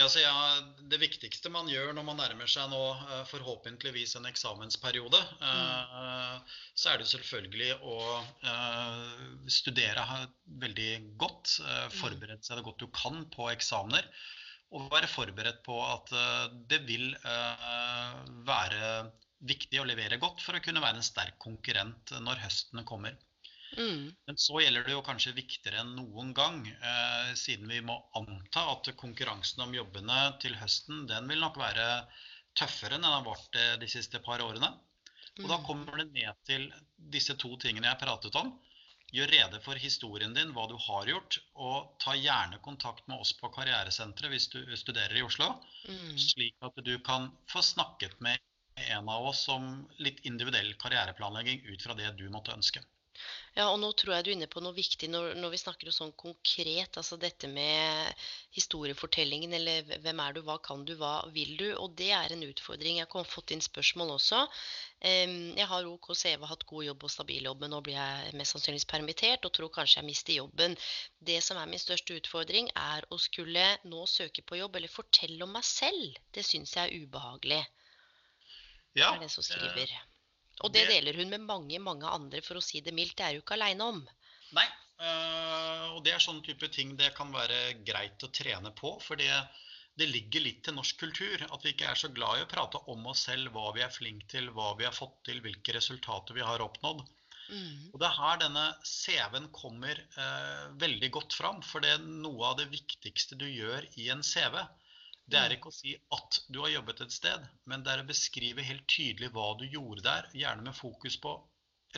[0.00, 0.34] Ja, ja,
[0.88, 6.46] det viktigste man gjør når man nærmer seg nå eh, forhåpentligvis en eksamensperiode, mm.
[6.74, 9.02] så er det selvfølgelig å eh,
[9.52, 10.06] studere
[10.64, 11.58] veldig godt.
[11.60, 11.98] Mm.
[11.98, 14.08] Forberede seg det godt du kan på eksamener.
[14.72, 16.08] Og være forberedt på at
[16.70, 17.10] det vil
[18.48, 18.86] være
[19.44, 23.18] viktig å levere godt for å kunne være en sterk konkurrent når høsten kommer.
[23.78, 24.14] Mm.
[24.26, 28.66] Men så gjelder det jo kanskje viktigere enn noen gang, eh, siden vi må anta
[28.74, 31.86] at konkurransen om jobbene til høsten den vil nok være
[32.58, 34.72] tøffere enn den har vært eh, de siste par årene.
[35.40, 35.64] Og da mm.
[35.64, 36.68] kommer det ned til
[37.14, 38.52] disse to tingene jeg pratet om.
[39.12, 43.34] Gjør rede for historien din, hva du har gjort, og ta gjerne kontakt med oss
[43.36, 45.50] på Karrieresenteret hvis du studerer i Oslo,
[45.88, 46.14] mm.
[46.20, 48.40] slik at du kan få snakket med
[48.88, 52.80] en av oss om litt individuell karriereplanlegging ut fra det du måtte ønske.
[53.52, 55.88] Ja, og nå tror jeg du er inne på noe viktig når, når vi snakker
[55.90, 56.96] om sånn konkret.
[56.96, 58.22] Altså dette med
[58.56, 61.66] historiefortellingen, eller hvem er du, hva kan du, hva vil du?
[61.76, 63.02] Og det er en utfordring.
[63.02, 64.40] Jeg har fått inn spørsmål også.
[65.04, 68.56] Jeg har OK CV, hatt god jobb og stabil jobb, men nå blir jeg mest
[68.56, 70.78] sannsynligvis permittert og tror kanskje jeg mister jobben.
[71.20, 75.44] Det som er min største utfordring, er å skulle nå søke på jobb eller fortelle
[75.44, 76.16] om meg selv.
[76.32, 77.60] Det syns jeg er ubehagelig.
[78.96, 79.92] Ja, er det som skriver.
[79.92, 80.11] Eh,
[80.60, 83.16] og det, det, deler hun med mange mange andre, for å si det mildt.
[83.18, 84.00] Det er hun ikke aleine om.
[84.56, 84.66] Nei,
[85.00, 88.94] øh, og det er sånne type ting det kan være greit å trene på.
[89.02, 89.30] For det,
[89.98, 92.82] det, ligger litt til norsk kultur at vi ikke er så glad i å prate
[92.92, 96.36] om oss selv, hva vi er flinke til, hva vi har fått til, hvilke resultater
[96.36, 97.02] vi har oppnådd.
[97.52, 97.90] Mm.
[97.92, 101.64] Og Det er her denne CV-en kommer øh, veldig godt fram.
[101.66, 104.60] For det er noe av det viktigste du gjør i en CV,
[105.30, 105.56] det er mm.
[105.56, 108.86] ikke å si at du har jobbet et sted, men det er å beskrive helt
[108.90, 111.36] tydelig hva du gjorde der, gjerne med fokus på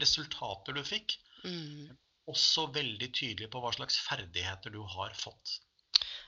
[0.00, 1.16] resultater du fikk.
[1.44, 1.94] Mm.
[2.30, 5.58] Også veldig tydelig på hva slags ferdigheter du har fått.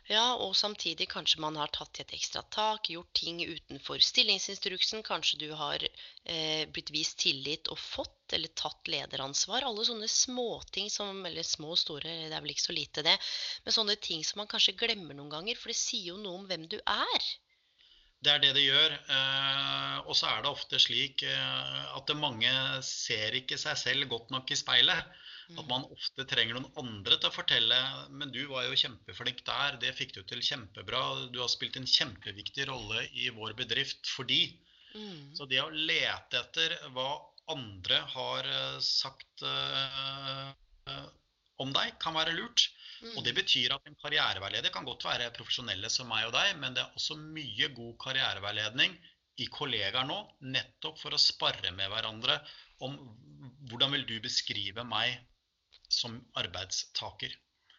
[0.06, 5.02] Ja, og samtidig kanskje man har tatt et ekstra tak, gjort ting utenfor stillingsinstruksen.
[5.06, 9.66] Kanskje du har eh, blitt vist tillit og fått eller tatt lederansvar.
[9.66, 13.16] Alle sånne småting som Eller små og store, det er vel ikke så lite, det.
[13.64, 15.58] Men sånne ting som man kanskje glemmer noen ganger.
[15.58, 17.28] For det sier jo noe om hvem du er.
[18.22, 18.94] Det er det det gjør.
[19.10, 22.54] Eh, og så er det ofte slik eh, at mange
[22.86, 25.18] ser ikke seg selv godt nok i speilet.
[25.54, 25.68] At mm.
[25.70, 27.76] man ofte trenger noen andre til å fortelle
[28.10, 31.02] Men du var jo kjempeflink der, det fikk du til kjempebra.
[31.30, 34.48] Du har spilt en kjempeviktig rolle i vår bedrift fordi.
[34.96, 35.36] Mm.
[35.38, 37.10] Så det å lete etter hva
[37.52, 40.48] andre har eh, sagt uh,
[41.62, 42.64] om deg, kan være lurt.
[43.04, 43.12] Mm.
[43.12, 46.74] Og det betyr at en karriereveileder kan godt være profesjonelle som meg og deg, men
[46.74, 48.96] det er også mye god karriereveiledning
[49.44, 50.16] i kollegaer nå,
[50.48, 52.40] nettopp for å spare med hverandre
[52.84, 52.96] om
[53.68, 55.20] hvordan vil du beskrive meg
[55.88, 57.34] som arbeidstaker.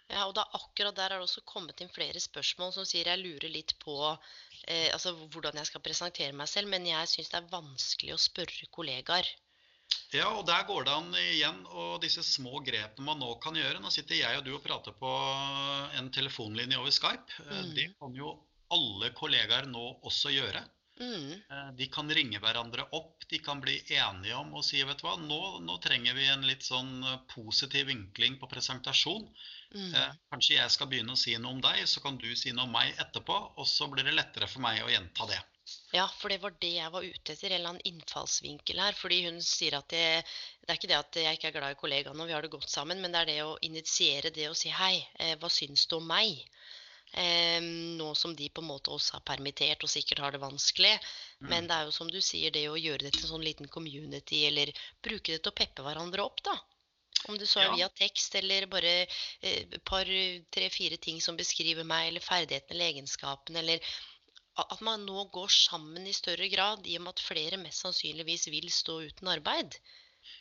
[0.08, 3.20] Ja, og da akkurat der er det også kommet inn flere spørsmål som sier jeg
[3.20, 7.42] lurer litt på eh, altså, hvordan jeg skal presentere meg selv, men jeg syns det
[7.42, 9.28] er vanskelig å spørre kollegaer.
[10.16, 13.82] Ja, og der går det an igjen, og disse små grepene man nå kan gjøre.
[13.84, 15.12] Nå sitter jeg og du og prater på
[16.00, 17.42] en telefonlinje over Skype.
[17.44, 17.74] Eh, mm.
[17.76, 18.34] Det kan jo
[18.72, 20.64] alle kollegaer nå også gjøre.
[21.00, 21.34] Mm.
[21.52, 25.06] Eh, de kan ringe hverandre opp, de kan bli enige om å si vet du
[25.06, 29.28] hva, nå, nå trenger vi en litt sånn eh, positiv vinkling på presentasjon.
[29.76, 29.92] Mm.
[29.94, 32.66] Eh, kanskje jeg skal begynne å si noe om deg, så kan du si noe
[32.66, 33.38] om meg etterpå.
[33.58, 35.44] Og så blir det lettere for meg å gjenta det.
[35.92, 38.96] Ja, for det var det jeg var ute etter, en eller annen innfallsvinkel her.
[38.98, 40.04] Fordi hun sier at det,
[40.64, 42.54] det er ikke det at jeg ikke er glad i kollegaene og vi har det
[42.54, 45.86] godt sammen, men det er det å initiere det å si hei, eh, hva syns
[45.88, 46.42] du om meg?
[47.16, 50.94] Nå som de på en måte også er permittert og sikkert har det vanskelig.
[51.40, 51.48] Mm.
[51.50, 53.70] Men det er jo som du sier, det å gjøre det til en sånn liten
[53.72, 56.58] community, eller bruke det til å peppe hverandre opp, da.
[57.26, 60.10] Om det så er via tekst eller bare eh, et par,
[60.54, 63.96] tre-fire ting som beskriver meg, eller ferdighetene eller egenskapene, eller
[64.62, 68.48] at man nå går sammen i større grad, i og med at flere mest sannsynligvis
[68.54, 69.78] vil stå uten arbeid.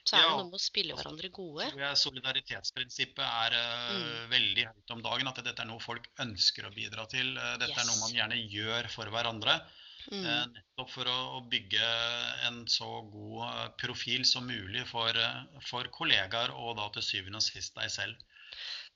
[0.07, 1.64] Så er det noe med å spille hverandre gode.
[1.77, 4.29] jeg solidaritetsprinsippet er uh, Mm.
[4.31, 5.29] veldig høyt om dagen.
[5.29, 7.35] At dette er noe folk ønsker å bidra til.
[7.35, 9.61] dette dette er noe man gjerne gjør for hverandre.
[10.07, 10.22] Mm.
[10.22, 11.87] Uh, nettopp for å, å bygge
[12.46, 17.40] en så god eh, profil som mulig for, eh, for kollegaer, og da til syvende
[17.40, 18.14] og sist deg selv.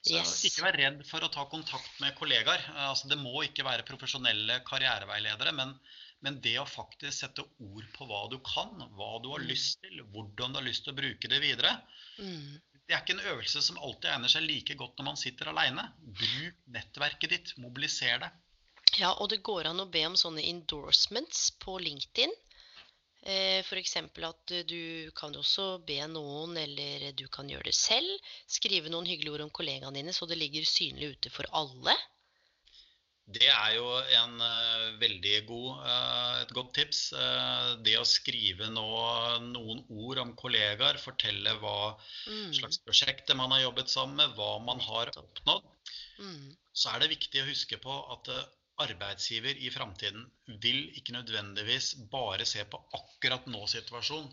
[0.07, 0.45] Så Yes.
[0.49, 2.63] ikke vær redd for å ta kontakt med kollegaer.
[2.77, 5.75] Eh, Altså, det må ikke være profesjonelle karriereveiledere, men,
[6.23, 9.49] men det å faktisk sette ord på hva du kan, hva du har Mm.
[9.49, 11.83] lyst til, hvordan du har lyst til å bruke det videre,
[12.19, 12.61] Mm.
[12.87, 15.93] det er ikke en øvelse som alltid egner seg like godt når man sitter alene.
[16.03, 18.31] Bruk nettverket ditt, mobiliser det.
[18.99, 22.33] Ja, og det går an å be om sånne endorsements på LinkedIn.
[23.23, 23.97] Eh, F.eks.
[23.97, 28.19] at eh, du kan også be noen, eller du kan gjøre det selv.
[28.49, 31.95] Skrive noen hyggelige ord om kollegaene dine, så det ligger synlig ute for alle.
[33.31, 33.87] Det er jo
[34.19, 37.01] en eh, veldig god, eh, et godt tips.
[37.15, 38.87] Eh, det å skrive nå
[39.45, 42.53] noen ord om kollegaer, fortelle hva Mm.
[42.57, 45.63] slags prosjekter man har jobbet sammen med, hva man har oppnådd,
[46.19, 46.57] Mm.
[46.75, 48.29] så er det viktig å huske på at
[48.81, 50.25] arbeidsgiver i framtiden
[50.61, 54.33] vil ikke nødvendigvis bare se på akkurat nå-situasjonen.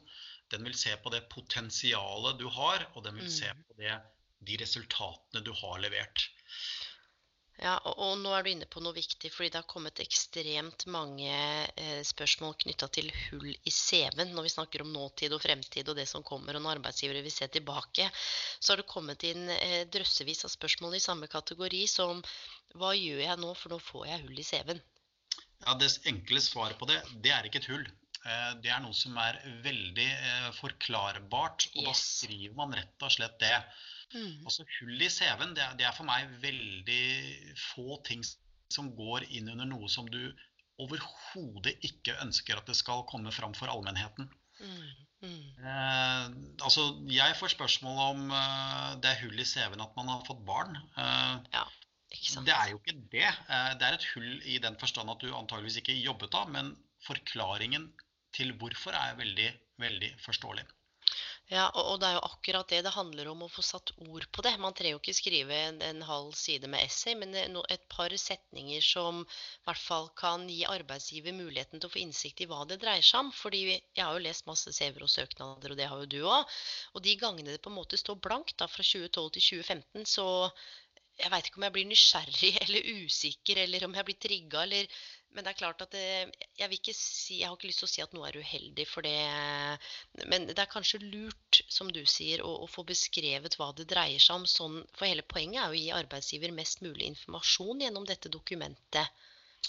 [0.49, 3.63] Den vil se på det potensialet du har, og den vil se Mm.
[3.67, 4.01] på det,
[4.43, 6.29] de resultatene du har levert.
[7.57, 10.85] Ja, og, og nå er du inne på noe viktig, fordi det har kommet ekstremt
[10.93, 14.35] mange eh, spørsmål knytta til hull i CV-en.
[14.35, 17.33] Når vi snakker om nåtid og fremtid og det som kommer, og når arbeidsgivere vil
[17.33, 18.11] se tilbake,
[18.59, 22.21] så har det kommet inn eh, drøssevis av spørsmål i samme kategori som
[22.77, 24.83] hva gjør jeg nå, for nå får jeg hull i CV-en.
[25.65, 27.89] Ja, Det enkle svaret på det, det er ikke et hull.
[28.27, 33.13] Eh, Det er noe som er veldig eh, forklarbart, og da skriver man rett og
[33.15, 33.53] slett det.
[34.15, 34.43] Mm.
[34.47, 37.01] Altså Hull i CV-en, det, er- det er for meg veldig
[37.73, 38.21] få ting
[38.73, 40.21] som går inn under noe som du
[40.79, 44.27] overhodet ikke ønsker at det skal komme fram for allmennheten.
[44.61, 44.87] Mm.
[45.25, 45.45] Mm.
[45.65, 46.25] Eh,
[46.65, 50.43] altså, jeg får spørsmål om eh, det er hull i CV-en at man har fått
[50.45, 50.77] barn.
[50.97, 51.61] Eh,
[52.21, 52.45] sant?
[52.47, 53.29] det er jo ikke det.
[53.79, 56.75] Det er et hull i den forstand at du antageligvis ikke jobbet da, men
[57.07, 57.89] forklaringen
[58.35, 60.65] til hvorfor er veldig, veldig forståelig.
[61.47, 64.43] Ja, og, det er jo akkurat det det handler om å få satt ord på
[64.43, 64.51] det.
[64.59, 68.11] Man trenger jo ikke skrive en, en halv side med essay, men no, et par
[68.19, 72.65] setninger som i hvert fall kan gi arbeidsgiver muligheten til å få innsikt i hva
[72.67, 73.31] det dreier seg om.
[73.31, 76.59] Fordi jeg har jo lest masse CV-er og søknader, og det har jo du òg.
[76.99, 80.27] Og de gangene det på en måte står blankt da, fra 2012 til 2015, så
[81.17, 84.99] jeg veit ikke om jeg blir nysgjerrig eller usikker, eller om jeg blir trigga, eller
[85.37, 87.85] Men det er klart at det, jeg vil ikke si Jeg har ikke lyst til
[87.85, 91.99] å si at noe er uheldig, for det Men det er kanskje lurt, som du
[92.09, 94.47] sier, å, å få beskrevet hva det dreier seg om.
[94.49, 99.13] Sånn, for hele poenget er jo å gi arbeidsgiver mest mulig informasjon gjennom dette dokumentet.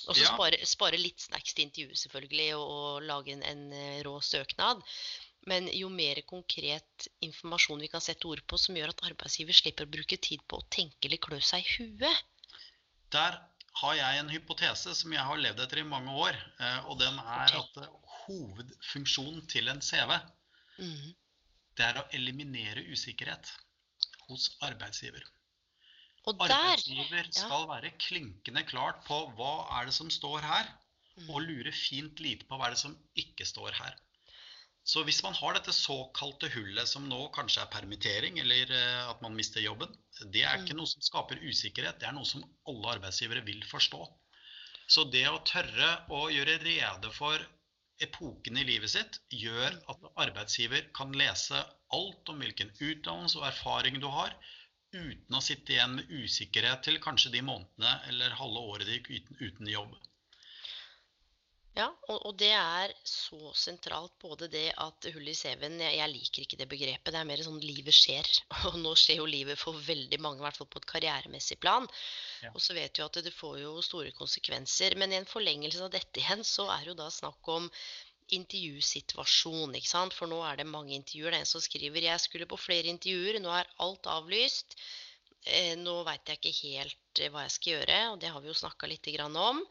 [0.07, 0.31] Og så Ja.
[0.33, 4.81] spare, spare litt snacks til intervjuet, selvfølgelig, og, og lage en, en eh, rå søknad.
[5.53, 9.85] Men jo mer konkret informasjon vi kan sette ord på, som gjør at arbeidsgiver slipper
[9.85, 12.25] å bruke tid på å tenke eller klø seg i huet.
[13.13, 13.41] Der
[13.81, 16.37] har jeg en hypotese som jeg har levd etter i mange år.
[16.61, 17.95] eh, Og den er at eh,
[18.27, 20.13] hovedfunksjonen til en CV,
[20.79, 21.15] mm.
[21.79, 23.53] det er å eliminere usikkerhet
[24.29, 25.25] hos arbeidsgiver.
[26.29, 27.33] Og der Arbeidsgiver ja.
[27.33, 30.69] skal være klinkende klart på hva er det som står her,
[31.19, 31.31] Mhm.
[31.35, 33.95] og lure fint lite på hva er det som ikke står her.
[34.89, 39.21] Så hvis man har dette såkalte hullet som nå kanskje er permittering, eller eh, at
[39.21, 39.93] man mister jobben,
[40.33, 40.81] det er ikke Mm.
[40.81, 44.01] noe som skaper usikkerhet, det er noe som alle arbeidsgivere vil forstå.
[44.89, 47.45] Så det å tørre å gjøre rede for
[48.01, 51.61] epoken i livet sitt, gjør at arbeidsgiver kan lese
[51.93, 54.33] alt om hvilken utdannelse og erfaring du har,
[54.95, 59.11] uten å sitte igjen med usikkerhet til kanskje de månedene eller halve året de gikk
[59.19, 59.99] uten, uten jobb.
[61.79, 66.11] Ja, og, og det er så sentralt både det at hull i CV-en jeg, jeg
[66.11, 67.13] liker ikke det begrepet.
[67.15, 68.27] Det er mer sånn livet skjer.
[68.73, 71.87] Og nå skjer jo livet for veldig mange, i hvert fall på et karrieremessig plan.
[72.43, 72.51] Ja.
[72.51, 74.99] Og så vet du at det får jo store konsekvenser.
[74.99, 77.71] Men i en forlengelse av dette igjen, så er jo da snakk om
[78.35, 80.17] intervjusituasjon, ikke sant.
[80.19, 81.31] For nå er det mange intervjuer.
[81.31, 84.75] Det er en som skriver 'Jeg skulle på flere intervjuer, nå er alt avlyst'.
[85.47, 88.51] Eh, nå veit jeg ikke helt eh, hva jeg skal gjøre, og det har vi
[88.51, 89.63] jo snakka litt grann om.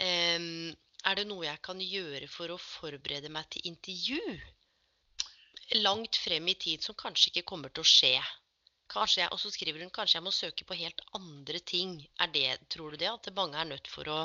[0.00, 0.72] Em,
[1.08, 4.36] er det noe jeg kan gjøre for å forberede meg til intervju?
[5.80, 8.14] Langt frem i tid som kanskje ikke kommer til å skje.
[8.90, 11.92] Kanskje jeg, og så skriver hun kanskje jeg må søke på helt andre ting.
[12.24, 13.10] Er det, Tror du det?
[13.12, 14.20] At mange er nødt for å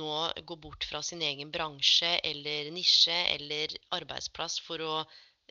[0.00, 0.12] nå
[0.48, 4.94] gå bort fra sin egen bransje eller nisje eller arbeidsplass for å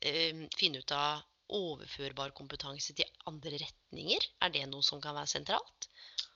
[0.02, 1.22] eh, finne ut av
[1.60, 4.26] overførbar kompetanse til andre retninger?
[4.42, 5.90] Er det noe som kan være sentralt?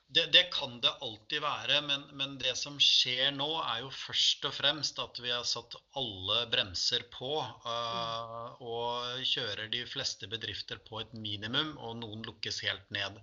[0.07, 4.45] Det, det, kan det alltid være, men, men, det som skjer nå, er jo først
[4.45, 7.31] og fremst at vi har satt alle bremser på.
[7.65, 13.17] Uh, og kjører de fleste bedrifter på et minimum, og noen lukkes helt ned.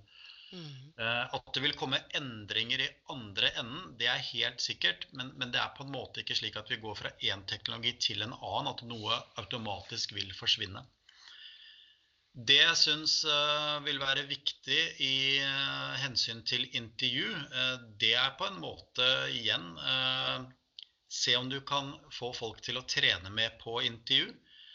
[0.50, 0.90] Mm.
[0.98, 5.06] Uh, at det vil komme endringer i andre enden, det er helt sikkert.
[5.12, 7.94] Men, men, det er på en måte ikke slik at vi går fra én teknologi
[8.10, 10.82] til en annen, at noe automatisk vil forsvinne.
[12.30, 18.36] Det jeg syns uh, vil være viktig i uh, hensyn til intervju, uh, det er
[18.38, 19.66] på en måte igjen
[21.10, 24.28] Se om du kan få folk til å trene med på intervju.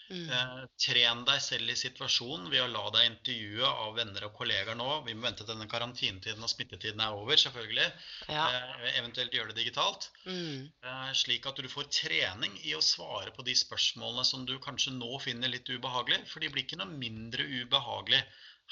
[0.10, 0.30] Mm.
[0.30, 4.78] Eh, tren deg selv i situasjonen ved å la deg intervjue av venner og kollegaer
[4.78, 4.90] nå.
[5.08, 7.88] Vi må vente til denne karantinetiden og smittetiden er over, selvfølgelig.
[8.30, 8.46] Ja.
[8.46, 10.10] Eh, eventuelt gjøre det digitalt.
[10.28, 10.72] Mm.
[10.86, 14.94] Eh, slik at du får trening i å svare på de spørsmålene som du kanskje
[14.98, 16.24] nå finner litt ubehagelig.
[16.32, 18.22] For de blir ikke noe mindre ubehagelig.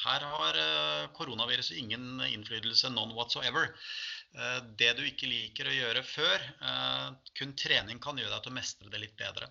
[0.04, 3.70] Her har eh, koronaviruset ingen innflytelse none whatsoever.
[4.34, 8.54] Eh, det du ikke liker å gjøre før, eh, kun trening kan gjøre deg til
[8.54, 9.50] å mestre det litt bedre.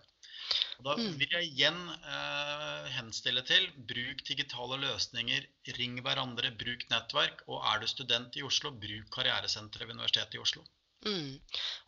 [0.83, 1.15] Da mm.
[1.21, 7.45] vil jeg igjen eh, henstille til bruk digitale løsninger, ring hverandre, bruk nettverk.
[7.49, 10.65] Og er du student i Oslo, bruk karrieresenteret ved Universitetet i Oslo.
[11.03, 11.39] Mm.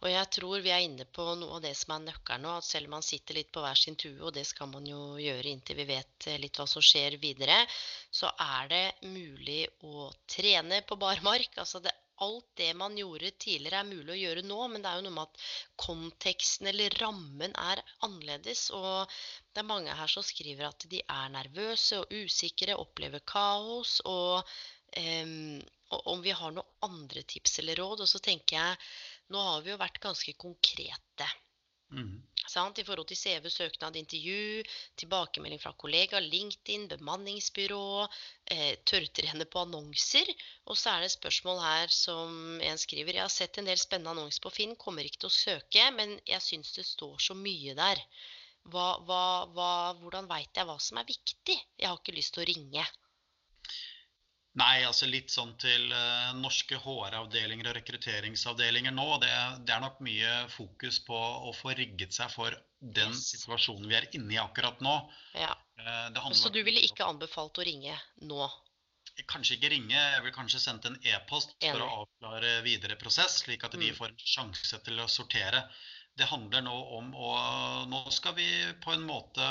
[0.03, 2.55] Og jeg tror vi er inne på noe av det som er nøkkelen nå.
[2.59, 5.03] At selv om man sitter litt på hver sin tue, og det skal man jo
[5.23, 7.61] gjøre inntil vi vet eh, litt hva som skjer videre,
[8.11, 11.53] så er det mulig å trene på barmark.
[11.63, 14.59] Altså det alt det man gjorde tidligere, er mulig å gjøre nå.
[14.73, 15.47] Men det er jo noe med at
[15.85, 18.67] konteksten eller rammen er annerledes.
[18.77, 19.15] Og
[19.53, 23.99] det er mange her som skriver at de er nervøse og usikre, opplever kaos.
[24.11, 24.57] Og,
[24.99, 25.63] um,
[26.15, 28.05] om vi har noen andre tips eller råd.
[28.05, 28.85] Og så tenker jeg
[29.33, 31.29] nå har vi jo vært ganske konkrete.
[31.93, 32.23] Mm.
[32.45, 34.63] I forhold til CV, søknad, intervju,
[35.01, 38.09] tilbakemelding fra kollega, LinkedIn, bemanningsbyrå,
[38.51, 40.31] eh, tørrtrene på annonser.
[40.67, 43.15] Og så er det spørsmål her som en skriver.
[43.15, 46.19] Jeg har sett en del spennende annonser på Finn, kommer ikke til å søke, men
[46.27, 48.03] jeg syns det står så mye der.
[48.73, 49.23] Hva, hva,
[49.57, 49.71] hva,
[50.01, 51.59] hvordan veit jeg hva som er viktig?
[51.79, 52.87] Jeg har ikke lyst til å ringe.
[54.55, 59.07] Nei, altså litt sånn til uh, norske HR-avdelinger og rekrutteringsavdelinger nå.
[59.23, 59.31] Det,
[59.67, 63.33] det, er nok mye fokus på å få rigget seg for den yes.
[63.33, 64.95] situasjonen vi er inne i akkurat nå.
[65.35, 65.51] Ja.
[65.81, 68.47] Uh, Så du ville ikke anbefalt å ringe nå?
[69.31, 73.67] Kanskje ikke ringe, jeg vil kanskje sendt en e-post for å avklare videre prosess, slik
[73.67, 73.99] at de mm.
[73.99, 75.61] får en sjanse til å sortere
[76.19, 77.31] det handler nå om å
[77.91, 78.47] Nå skal vi
[78.85, 79.45] på en måte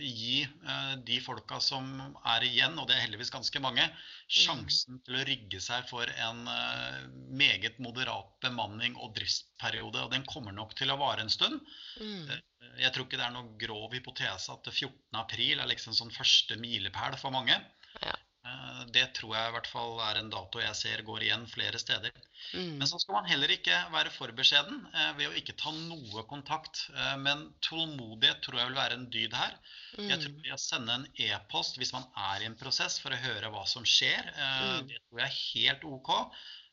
[0.00, 1.86] gi eh, de folka som
[2.32, 3.84] er igjen, og det er heldigvis ganske mange,
[4.30, 7.04] sjansen til å rigge seg for en eh,
[7.36, 10.02] meget moderat bemanning og driftsperiode.
[10.06, 11.60] Og den kommer nok til å vare en stund.
[12.00, 12.32] Mm.
[12.32, 16.58] Eh, jeg tror ikke det er noen grov hypotese at 14.4 er liksom sånn første
[16.60, 17.60] milepæl for mange.
[18.00, 18.16] Ja.
[18.50, 21.80] Eh, det tror jeg i hvert fall er en dato jeg ser går igjen flere
[21.82, 22.14] steder.
[22.54, 22.78] Mm.
[22.80, 26.24] Men så skal man heller ikke være for beskjeden eh, ved å ikke ta noe
[26.30, 26.86] kontakt.
[26.94, 29.58] Eh, men tålmodighet tror jeg vil være en dyd her.
[29.98, 30.06] Mm.
[30.06, 33.22] Jeg tror det å sende en e-post hvis man er i en prosess for å
[33.26, 34.88] høre hva som skjer, mm.
[34.90, 36.12] det tror jeg er helt OK.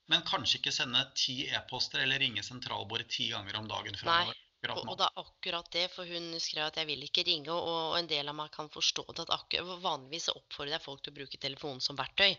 [0.08, 4.38] Men kanskje ikke sende ti e-poster eller ringe sentralbordet ti ganger om dagen fremover.
[4.66, 7.54] Og, og, det er akkurat det, for hun skrev at jeg vil ikke ringe.
[7.54, 9.28] Og, og en del av meg kan forstå det.
[9.30, 12.34] at Vanligvis oppfordrer jeg folk til å bruke telefonen som verktøy.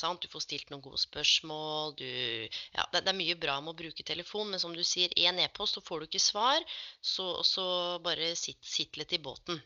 [0.00, 0.22] Sant?
[0.22, 1.94] Du får stilt noen gode spørsmål.
[2.00, 5.14] Du, ja, det, det, er mye bra med å bruke telefon, men som du sier,
[5.14, 6.66] én e-post, så får du ikke svar.
[7.00, 7.66] Så, så
[8.02, 9.62] bare sitt, sitt litt i båten.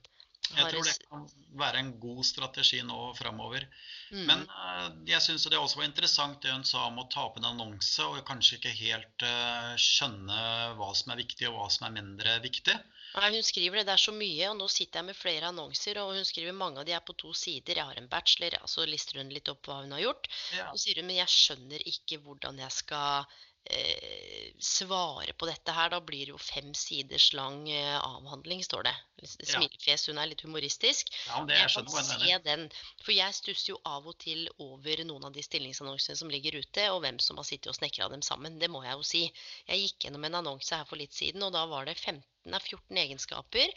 [0.52, 1.22] Jeg tror det kan
[1.58, 3.64] være en god strategi nå framover.
[4.12, 4.24] Mm.
[4.28, 7.38] Men uh, jeg syns det også var interessant det hun sa om å ta opp
[7.40, 10.42] en annonse og kanskje ikke helt uh, skjønne
[10.78, 12.76] hva som er viktig og hva som er mindre viktig.
[13.14, 16.00] Nei, Hun skriver det, det er så mye, og nå sitter jeg med flere annonser,
[16.02, 17.78] og hun skriver mange av de er på to sider.
[17.78, 20.26] Jeg har en bachelor, så lister hun litt opp hva hun har gjort.
[20.56, 20.72] Ja.
[20.72, 23.28] Og sier hun men jeg skjønner ikke hvordan jeg skal
[23.70, 25.90] eh, svare på dette her.
[25.92, 28.94] Da blir det jo fem siders lang eh, avhandling, står det.
[29.24, 31.10] Smilefjes, hun er litt humoristisk.
[31.28, 32.66] Ja, det jeg kan se den.
[33.02, 36.86] For jeg stusser jo av og til over noen av de stillingsannonsene som ligger ute,
[36.92, 38.60] og hvem som har sittet og snekra dem sammen.
[38.60, 39.24] Det må jeg jo si.
[39.70, 42.22] Jeg gikk gjennom en annonse her for litt siden, og da var det 15
[42.52, 43.72] av 14 egenskaper.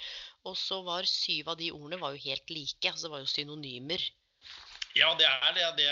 [0.47, 2.91] Og så var syv av de ordene var jo helt like.
[2.91, 4.03] Altså det var jo synonymer.
[4.97, 5.67] Ja, det er det.
[5.77, 5.89] det.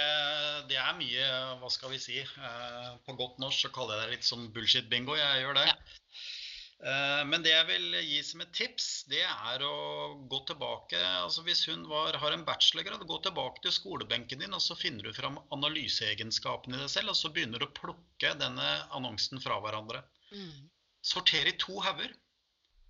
[0.72, 0.78] det.
[0.82, 1.26] er mye,
[1.62, 2.22] hva skal vi si.
[2.22, 5.18] Eh, på godt norsk så kaller jeg det litt som bullshit-bingo.
[5.20, 5.68] Jeg gjør det.
[6.86, 9.76] Eh, men det jeg vil gi som et tips, det er å
[10.30, 14.64] gå tilbake altså Hvis hun var, har en bachelorgrad, gå tilbake til skolebenken din, og
[14.64, 18.70] så finner du fram analyseegenskapene i deg selv, og så begynner du å plukke denne
[18.98, 20.04] annonsen fra hverandre.
[20.34, 20.68] Mm.
[21.06, 22.14] Sorter i to hauger.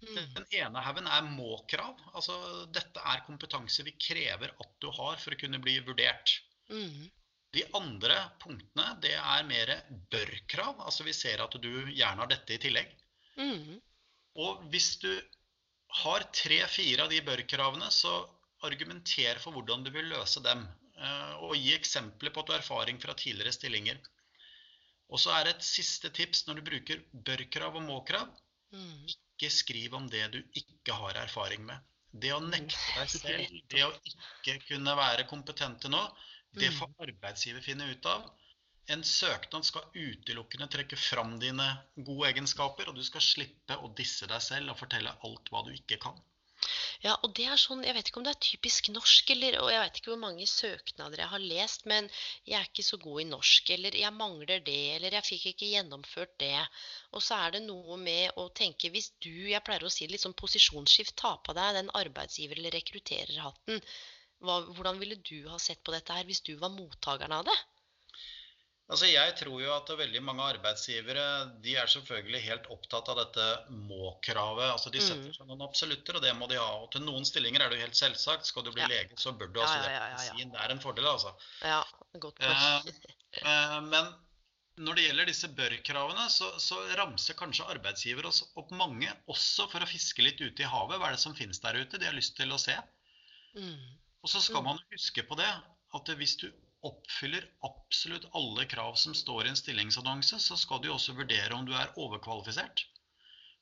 [0.05, 0.33] Mm.
[0.37, 2.01] Den ene haugen er må-krav.
[2.13, 2.37] Altså
[2.75, 6.37] dette er kompetanse vi krever at du har for å kunne bli vurdert.
[6.69, 7.07] Mm.
[7.55, 9.71] De andre punktene det er mer
[10.11, 10.81] bør-krav.
[10.85, 12.91] Altså vi ser at du gjerne har dette i tillegg.
[13.39, 13.77] Mm.
[14.43, 15.11] Og hvis du
[16.03, 18.25] har tre-fire av de bør-kravene, så
[18.65, 20.65] argumenter for hvordan du vil løse dem.
[20.95, 23.99] Eh, og gi eksempler på at du har erfaring fra tidligere stillinger.
[25.11, 28.31] Og så er det et siste tips når du bruker bør-krav og må-krav.
[28.73, 29.05] Mm.
[29.35, 31.83] Ikke skriv om det du ikke har erfaring med.
[32.15, 36.07] Det å nekte deg selv, det å ikke kunne være kompetent til noe,
[36.55, 36.77] det mm.
[36.79, 38.29] får arbeidsgiver finne ut av.
[38.95, 41.65] En søknad skal utelukkende trekke fram dine
[41.97, 45.73] gode egenskaper, og du skal slippe å disse deg selv og fortelle alt hva du
[45.75, 46.15] ikke kan.
[47.03, 49.69] Ja, og det er sånn, Jeg vet ikke om det er typisk norsk, eller, og
[49.73, 52.09] jeg vet ikke hvor mange søknader jeg har lest, men
[52.49, 55.71] jeg er ikke så god i norsk, eller jeg mangler det, eller jeg fikk ikke
[55.75, 56.65] gjennomført det.
[57.13, 60.23] Og så er det noe med å tenke Hvis du, jeg pleier å si litt
[60.23, 63.81] sånn posisjonsskift, tar på deg den arbeidsgiver- eller rekruttererhatten,
[64.45, 67.55] hva, hvordan ville du ha sett på dette her hvis du var mottakeren av det?
[68.85, 71.21] Altså jeg tror jo at veldig mange arbeidsgivere
[71.63, 73.45] de er selvfølgelig helt opptatt av dette
[73.87, 74.67] må-kravet.
[74.67, 75.37] Altså De setter mm.
[75.39, 76.67] seg noen absolutter, og det må de ha.
[76.83, 78.45] Og til noen stillinger er det jo helt selvsagt.
[78.45, 78.91] Skal du bli ja.
[78.91, 80.53] lege, så bør du ja, ja, medisin.
[80.53, 81.33] Det er en fordel, altså.
[81.65, 81.81] Ja,
[82.21, 82.93] godt poeng.
[82.93, 84.13] Eh, eh, men
[84.85, 89.81] når det gjelder disse bør-kravene, så, så, ramser kanskje arbeidsgiver oss opp mange også for
[89.81, 90.99] å fiske litt ute i havet.
[90.99, 91.97] Hva er det som finnes der ute?
[91.97, 92.75] De har lyst til å se.
[93.57, 93.97] Mm.
[94.21, 94.69] Og så skal mm.
[94.69, 95.49] man huske på det
[95.95, 96.51] at hvis du
[96.85, 101.65] oppfyller absolutt alle krav som står i en stillingsannonse, så skal du også vurdere om
[101.67, 102.85] du er overkvalifisert.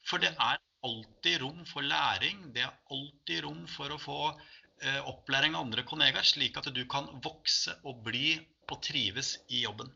[0.07, 2.49] For det er alltid rom for læring.
[2.55, 6.83] Det er alltid rom for å få eh, opplæring av andre kollegaer, slik at du
[6.89, 8.35] kan vokse og bli
[8.71, 9.91] og trives i jobben.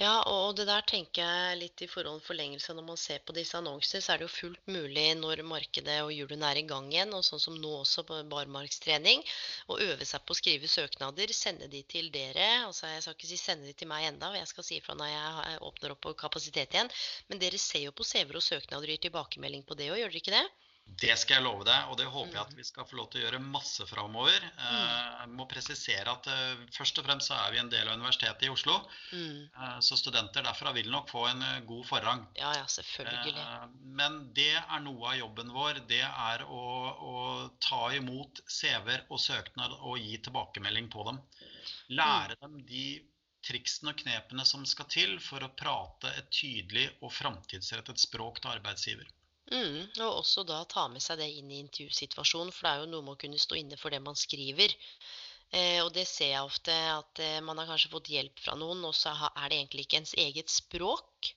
[0.00, 2.72] Ja, og det der tenker jeg litt i forhold forlengelse.
[2.76, 6.14] Når man ser på disse annonser, så er det jo fullt mulig når markedet og
[6.16, 9.20] julen er i gang igjen, og sånn som nå også på barmarkstrening,
[9.68, 12.48] å øve seg på å skrive søknader, sende de til dere.
[12.70, 15.12] Altså jeg skal ikke si sende de til meg enda, jeg skal si ifra når
[15.12, 16.92] jeg åpner opp kapasitet igjen.
[17.28, 20.16] Men dere ser jo på CV-er og søknader og gir tilbakemelding på det òg, gjør
[20.16, 20.46] dere ikke det?
[21.02, 22.58] Det skal jeg love deg, og det håper jeg at mm.
[22.60, 24.44] vi skal få lov til å gjøre masse framover.
[24.58, 24.74] Mm.
[25.22, 28.46] Jeg må presisere at eh, først og fremst så er vi en del av Universitetet
[28.46, 28.76] i Oslo.
[29.10, 29.38] Mm.
[29.50, 32.24] Eh, så studenter derfra vil nok få en god forrang.
[32.38, 33.46] Ja, ja, selvfølgelig.
[33.98, 35.82] Men det er noe av jobben vår.
[35.90, 36.66] Det er å,
[37.12, 37.14] å
[37.62, 41.22] ta imot CV-er og søknader og gi tilbakemelding på dem.
[41.98, 42.86] Lære dem de
[43.46, 48.54] triksene og knepene som skal til for å prate et tydelig og framtidsrettet språk til
[48.54, 49.08] arbeidsgiver.
[49.52, 52.90] Mm, og også da ta med seg det inn i intervjusituasjonen, for det er jo
[52.94, 54.72] noe med å kunne stå inne for det man skriver.
[55.52, 58.80] Eh, og det ser jeg ofte, at eh, man har kanskje fått hjelp fra noen,
[58.88, 61.34] og så er det egentlig ikke ens eget språk.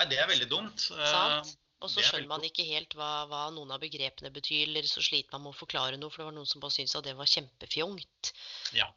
[0.00, 0.88] Nei, det er veldig dumt.
[0.90, 1.54] Sant?
[1.84, 5.36] Og så skjønner man ikke helt hva, hva, noen av begrepene betyr, eller så sliter
[5.36, 7.28] man med å forklare noe, for det var noen som bare syntes at det var
[7.28, 8.30] kjempefjongt.
[8.74, 8.88] Ja.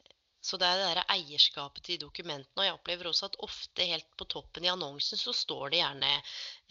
[0.48, 2.62] Så det er det der eierskapet til dokumentene.
[2.62, 6.12] Og jeg opplever også at ofte helt på toppen i annonsen så står det gjerne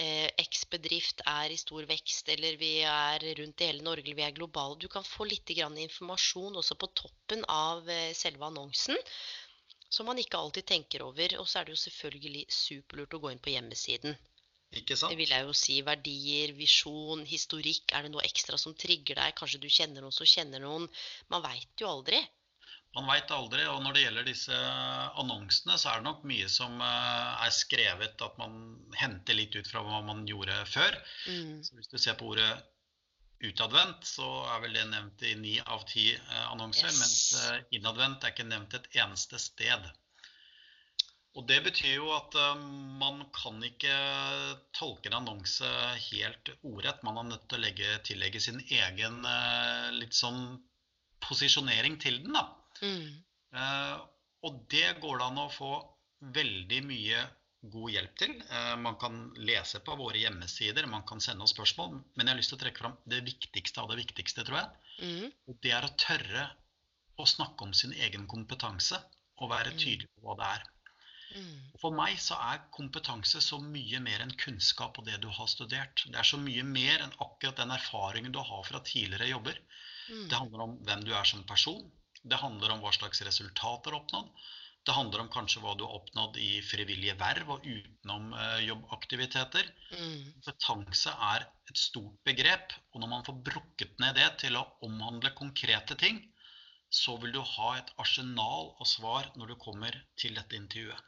[0.02, 4.26] eh, X-bedrift er i stor vekst, eller vi er rundt i hele Norge, eller vi
[4.26, 4.80] er globale.
[4.82, 8.98] Du kan få litt informasjon også på toppen av eh, selve annonsen.
[9.90, 11.38] Som man ikke alltid tenker over.
[11.40, 14.18] Og så er det jo selvfølgelig superlurt å gå inn på hjemmesiden.
[14.76, 15.14] Ikke sant?
[15.14, 15.78] Det vil jeg jo si.
[15.86, 17.94] Verdier, visjon, historikk.
[17.94, 19.38] Er det noe ekstra som trigger deg?
[19.38, 20.90] Kanskje du kjenner noen som kjenner noen.
[21.32, 22.20] Man veit jo aldri.
[22.96, 23.66] Man veit aldri.
[23.70, 24.62] Og når det gjelder disse
[25.22, 28.58] annonsene, så er det nok mye som eh, er skrevet at man
[28.98, 30.98] henter litt ut fra hva man gjorde før.
[31.28, 31.62] Mm.
[31.66, 32.50] Så hvis du ser på ordet
[33.46, 34.26] utadvendt, så
[34.56, 36.90] er vel det nevnt i ni av ti eh, annonser.
[36.90, 37.00] Yes.
[37.04, 39.90] Mens eh, innadvendt er ikke nevnt et eneste sted.
[41.38, 42.34] Og Det betyr jo at
[42.98, 43.94] man kan ikke
[44.74, 45.68] tolke en annonse
[46.08, 47.04] helt ordrett.
[47.06, 49.20] Man er nødt til å legge, tillegge sin egen
[50.00, 50.56] litt sånn
[51.22, 52.34] posisjonering til den.
[52.34, 52.48] da.
[52.84, 53.10] Mm.
[53.58, 53.98] Uh,
[54.46, 55.72] og det går det an å få
[56.36, 57.26] veldig mye
[57.72, 58.36] god hjelp til.
[58.54, 59.18] Eh, man kan
[59.50, 61.98] lese på våre hjemmesider, man kan sende oss spørsmål.
[62.16, 64.96] Men jeg har lyst til å trekke fram det viktigste av det viktigste, tror jeg.
[65.02, 65.58] Mm.
[65.66, 66.48] Det er å tørre
[67.18, 69.00] å snakke om sin egen kompetanse
[69.42, 69.80] og være mm.
[69.82, 70.66] tydelig på hva det er.
[71.38, 71.56] Mm.
[71.82, 76.06] For meg så er kompetanse så mye mer enn kunnskap og det du har studert.
[76.08, 79.60] Det er så mye mer enn akkurat den erfaringen du har fra tidligere jobber.
[80.08, 80.28] Mm.
[80.30, 81.84] Det handler om hvem du er som person,
[82.30, 84.32] det handler om hva slags resultater du har oppnådd.
[84.88, 89.68] Det handler om kanskje hva du har oppnådd i frivillige verv og utenom eh, jobbaktiviteter.
[89.92, 90.22] Mm.
[90.38, 95.34] Kompetanse er et stort begrep, og når man får brukket ned det til å omhandle
[95.36, 96.22] konkrete ting,
[96.88, 101.04] så vil du ha et arsenal av svar når du kommer til dette intervjuet.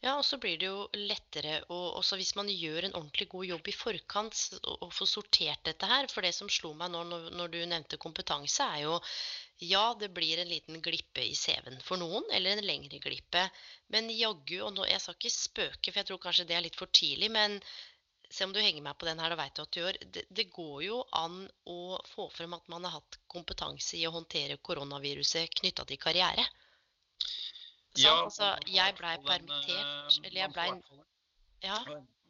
[0.00, 3.44] Ja, og så blir det jo lettere og også hvis man gjør en ordentlig god
[3.50, 6.08] jobb i forkant og å sortert dette her.
[6.08, 8.96] For det som slo meg nå når, når du nevnte kompetanse, er jo
[9.60, 13.42] ja, det blir en liten glippe i CV-en for noen, eller en lengre glippe.
[13.92, 16.78] Men jaggu, og nå, jeg skal ikke spøke, for jeg tror kanskje det er litt
[16.80, 17.58] for tidlig, men
[18.30, 19.98] se om du henger meg på den her, da veit du at du gjør.
[20.16, 24.14] Det, det går jo an å få frem at man har hatt kompetanse i å
[24.14, 26.46] håndtere koronaviruset knytta til karriere.
[27.98, 30.68] Ja, altså, jeg blei permittert, eh, eller jeg blei
[31.66, 31.82] Ja.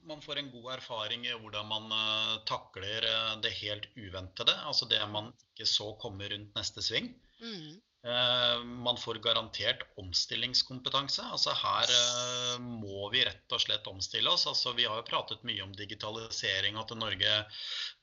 [0.08, 4.88] Man får en god erfaring i hvordan man eh, takler eh, det helt uventede, altså
[4.90, 7.10] det man ikke så komme rundt neste sving.
[7.40, 7.78] Mm.
[8.06, 11.26] Eh, Man får garantert omstillingskompetanse.
[11.34, 11.92] Altså her
[12.64, 14.46] må vi rett og slett omstille oss.
[14.48, 17.36] Altså vi har jo pratet mye om digitalisering, at Norge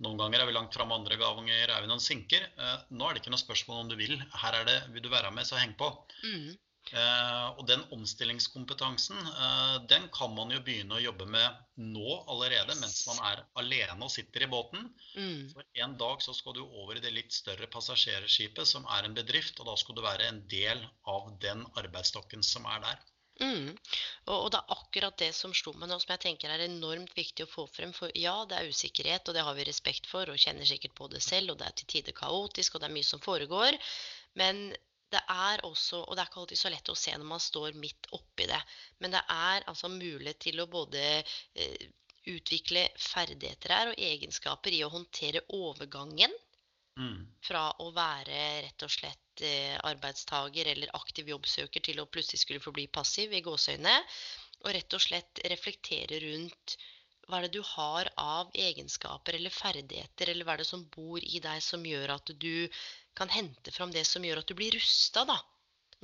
[0.05, 2.45] noen ganger er vi langt framme, andre ganger er vi noen sinker.
[2.93, 4.15] Nå er det ikke noe spørsmål om du vil.
[4.43, 5.89] Her er det vil du være med, så heng på.
[6.23, 6.53] Mm.
[6.95, 12.77] Eh, og den omstillingskompetansen, eh, den kan man jo begynne å jobbe med nå allerede,
[12.79, 14.87] mens man er alene og sitter i båten.
[15.17, 15.49] Mm.
[15.51, 19.17] For en dag så skal du over i det litt større passasjerskipet, som er en
[19.17, 23.05] bedrift, og da skal du være en del av den arbeidsstokken som er der.
[23.37, 23.75] Mm.
[24.25, 27.13] Og, og det er akkurat det som slo meg nå, som jeg tenker er enormt
[27.17, 27.93] viktig å få frem.
[27.93, 31.11] For ja, det er usikkerhet, og det har vi respekt for, og kjenner sikkert på
[31.11, 33.77] det selv, og det er til tider kaotisk, og det er mye som foregår.
[34.39, 34.69] Men
[35.13, 37.77] det er også, og det er ikke alltid så lett å se når man står
[37.79, 38.59] midt oppi det,
[39.03, 41.87] men det er altså mulighet til å både eh,
[42.27, 46.33] utvikle ferdigheter her og egenskaper i å håndtere overgangen
[46.97, 47.25] Mm.
[47.45, 52.63] fra å være rett og slett eh, arbeidstager eller aktiv jobbsøker til å plutselig skulle
[52.63, 53.93] forbli passiv i gåseøyne.
[54.63, 56.77] Og rett og slett reflektere rundt
[57.27, 61.21] hva er det du har av egenskaper eller ferdigheter, eller hva er det som bor
[61.21, 62.65] i deg som gjør at du
[63.17, 65.37] kan hente fram det som gjør at du blir rusta, da.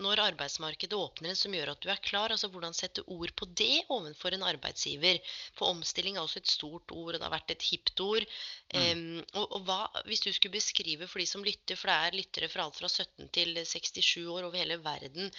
[0.02, 2.34] Når arbeidsmarkedet åpner, som gjør at du er klar.
[2.34, 5.20] Altså hvordan sette ord på det overfor en arbeidsgiver.
[5.54, 8.26] For omstilling er også et stort ord, og det har vært et hipt ord.
[8.74, 12.18] Em, og, og hva, hvis du skulle beskrive for de som lytter, for det er
[12.18, 15.30] lyttere fra alt fra 17 til 67 år over hele verden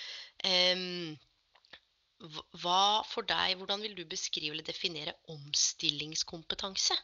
[2.24, 6.96] hva- hva for deg, hvordan vil du beskrive eller definere omstillingskompetanse?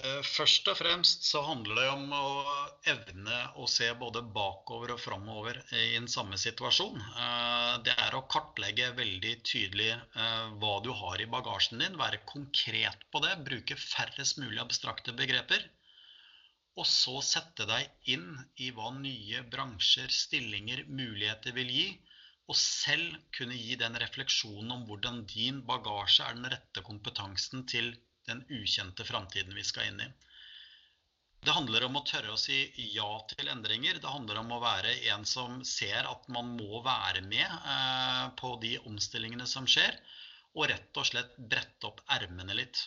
[0.00, 2.28] Eh, Først og fremst så handler det om å
[2.88, 6.96] evne å se både bakover og framover i en samme situasjon.
[7.24, 12.22] Eh, Det er å kartlegge veldig tydelig eh, hva du har i bagasjen din, være
[12.32, 15.68] konkret på det, bruke færrest mulig abstrakte begreper.
[16.80, 21.88] Og så sette deg inn i hva nye bransjer, stillinger, muligheter vil gi.
[22.48, 27.92] Og selv kunne gi den refleksjonen om hvordan din bagasje er den rette kompetansen til
[28.30, 30.10] den ukjente framtiden vi skal inn i.
[31.40, 32.58] Det handler om å tørre å si
[32.92, 33.96] ja til endringer.
[34.02, 38.54] Det handler om å være en som ser at man må være med eh, på
[38.60, 39.96] de omstillingene som skjer,
[40.52, 42.82] og rett og slett brette opp ermene litt.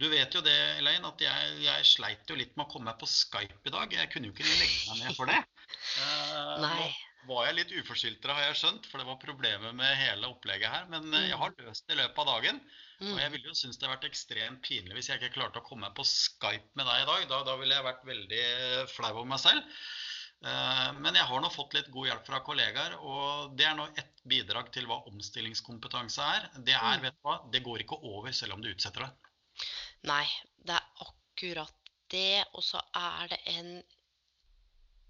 [0.00, 2.98] Du vet jo det, Elaine, at jeg, jeg sleit jo litt med å komme meg
[3.02, 3.92] på Skype i dag.
[3.94, 5.42] Jeg kunne jo ikke legge meg ned for det.
[5.94, 6.86] Eh, Nei.
[7.26, 10.86] Var jeg litt uforskyldt, har jeg skjønt, for det var problemet med hele opplegget her.
[10.92, 12.60] Men eh, jeg har løst det i løpet av dagen.
[13.00, 13.32] Og jeg Mm.
[13.32, 15.96] ville jo synes det hadde vært ekstremt pinlig hvis jeg ikke klarte å komme meg
[15.96, 17.24] på Skype med deg i dag.
[17.28, 19.64] Da, da ville jeg vært veldig eh, flau over meg selv.
[20.44, 23.88] Eh, Men jeg har nå fått litt god hjelp fra kollegaer, og det er nå
[23.98, 26.48] ett bidrag til hva omstillingskompetanse er.
[26.64, 27.02] Det er, Mm.
[27.08, 29.12] vet du hva, det går ikke over selv om du utsetter det.
[30.04, 30.26] Nei,
[30.64, 31.74] det er akkurat
[32.10, 32.44] det.
[32.54, 33.82] Og så er det en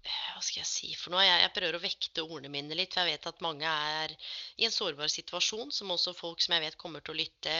[0.05, 1.23] Hva skal jeg si for noe?
[1.25, 2.93] Jeg, jeg prøver å vekte ordene mine litt.
[2.93, 4.13] For jeg vet at mange er
[4.59, 7.55] i en sårbar situasjon, som også folk som jeg vet kommer til å lytte,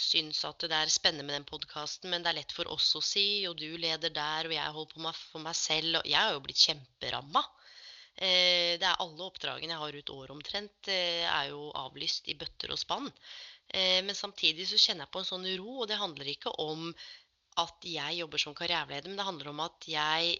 [0.00, 2.10] syns at det er spennende med den podkasten.
[2.10, 4.96] Men det er lett for oss å si, og du leder der, og jeg holder
[4.96, 6.00] på meg for meg selv.
[6.00, 7.44] Og jeg har jo blitt kjemperamma.
[8.20, 12.36] Eh, det er alle oppdragene jeg har ut året omtrent, eh, er jo avlyst i
[12.36, 13.08] bøtter og spann.
[13.70, 16.90] Eh, men samtidig så kjenner jeg på en sånn ro, og det handler ikke om
[17.60, 20.36] at jeg jobber som karriereleder, men det handler om at jeg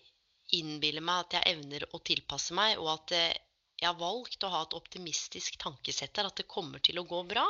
[0.57, 3.39] innbiller meg at jeg evner å tilpasse meg, og at eh,
[3.81, 7.23] jeg har valgt å ha et optimistisk tankesett der, at det kommer til å gå
[7.31, 7.47] bra.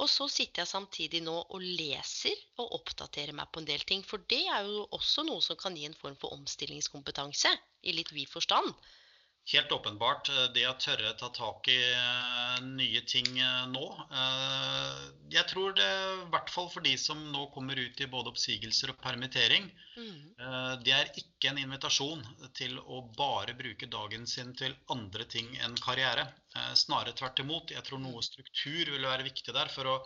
[0.00, 4.04] Og så sitter jeg samtidig nå og leser og oppdaterer meg på en del ting,
[4.06, 7.52] for det er jo også noe som kan gi en form for omstillingskompetanse,
[7.84, 8.72] i litt vid forstand.
[9.52, 13.86] Helt åpenbart eh, det å tørre ta tak i eh, nye ting eh, nå.
[15.32, 15.88] Jeg tror det,
[16.24, 20.22] i hvert fall for de som nå kommer ut i både oppsigelser og permittering, mm.
[20.84, 22.22] det er ikke en invitasjon
[22.56, 26.24] til å bare bruke dagen sin til andre ting enn karriere.
[26.78, 27.74] Snarere tvert imot.
[27.74, 29.98] Jeg tror noe struktur vil være viktig der for å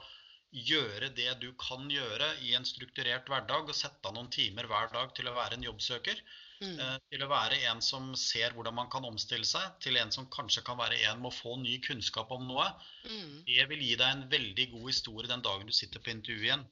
[0.53, 4.91] gjøre det du kan gjøre i en strukturert hverdag, og sette av noen timer hver
[4.93, 6.19] dag til å være en jobbsøker.
[6.63, 6.79] Mm.
[6.79, 10.29] Eh, til å være en som ser hvordan man kan omstille seg, til en som
[10.31, 12.69] kanskje kan være en med å få ny kunnskap om noe.
[13.09, 13.43] Mm.
[13.49, 16.65] Det vil gi deg en veldig god historie den dagen du sitter på intervju igjen.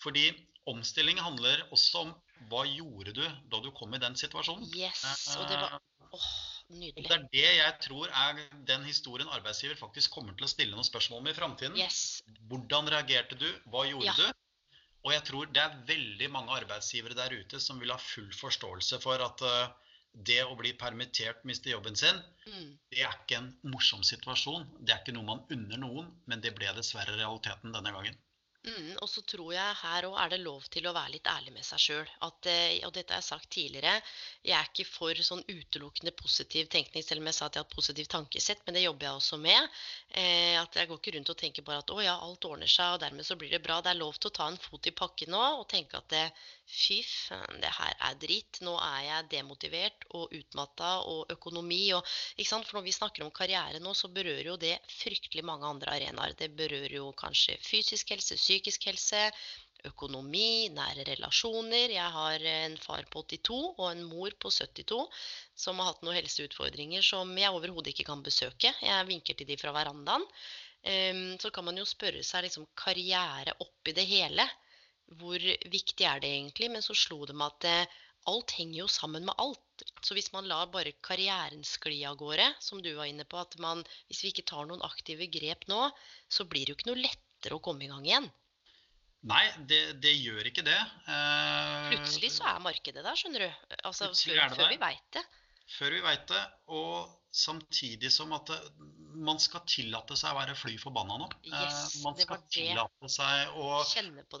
[0.00, 0.30] Fordi
[0.70, 2.14] omstilling handler også om
[2.50, 4.68] hva gjorde du da du kom i den situasjonen.
[4.76, 5.04] Yes,
[5.36, 5.76] og det var...
[6.10, 6.30] Oh,
[6.72, 7.04] nydelig.
[7.04, 10.74] Og det er det jeg tror er den historien arbeidsgiver faktisk kommer til å stille
[10.74, 11.76] noen spørsmål om i framtiden.
[11.78, 12.22] Yes.
[12.50, 13.48] Hvordan reagerte du?
[13.70, 14.16] Hva gjorde ja.
[14.16, 14.46] du?
[15.06, 19.00] Og jeg tror det er veldig mange arbeidsgivere der ute som vil ha full forståelse
[19.00, 19.70] for at uh,
[20.12, 22.70] det å bli permittert, miste jobben sin, mm.
[22.92, 24.66] det er ikke en morsom situasjon.
[24.80, 28.18] Det er ikke noe man unner noen, men det ble dessverre realiteten denne gangen.
[28.60, 31.52] Mm, og så tror jeg her òg er det lov til å være litt ærlig
[31.54, 32.10] med seg sjøl.
[32.20, 33.94] Eh, og dette har jeg sagt tidligere,
[34.44, 37.70] jeg er ikke for sånn utelukkende positiv tenkning, selv om jeg sa at jeg har
[37.70, 39.80] et positivt tankesett, men det jobber jeg også med.
[40.12, 42.98] Eh, at jeg går ikke rundt og tenker bare at å ja, alt ordner seg,
[42.98, 43.80] og dermed så blir det bra.
[43.80, 46.26] Det er lov til å ta en fot i pakken nå og tenke at det,
[46.70, 48.60] Fy faen, det her er dritt.
[48.66, 52.04] Nå er jeg demotivert og utmatta og økonomi og
[52.36, 52.68] ikke sant?
[52.68, 56.36] For når vi snakker om karriere nå, så berører jo det fryktelig mange andre arenaer.
[56.38, 59.24] Det berører jo kanskje fysisk helse, psykisk helse,
[59.88, 61.92] økonomi, nære relasjoner.
[61.96, 65.02] Jeg har en far på 82 og en mor på 72
[65.64, 68.74] som har hatt noen helseutfordringer som jeg overhodet ikke kan besøke.
[68.84, 70.26] Jeg vinker til de fra verandaen.
[70.80, 74.46] Um, så kan man jo spørre seg liksom karriere oppi det hele
[75.18, 75.42] hvor
[75.72, 76.70] viktig er det egentlig?
[76.70, 77.98] Men så slo det meg at eh,
[78.30, 79.84] alt henger jo sammen med alt.
[80.04, 83.56] Så hvis man lar bare karrieren skli av gårde, som du var inne på, at
[83.62, 85.88] man, hvis vi ikke tar noen aktive grep nå,
[86.28, 88.30] så blir det jo ikke noe lettere å komme i gang igjen.
[89.30, 90.78] Nei, det, det gjør ikke det.
[91.04, 93.74] Uh, Plutselig så er markedet der, skjønner du.
[93.82, 95.24] Altså, før, før vi veit det.
[95.78, 96.42] Før vi veit det.
[96.74, 98.58] Og samtidig som at det,
[99.20, 101.28] man skal tillate seg å være fly forbanna nå.
[101.46, 103.82] Yes, eh, man skal tillate seg å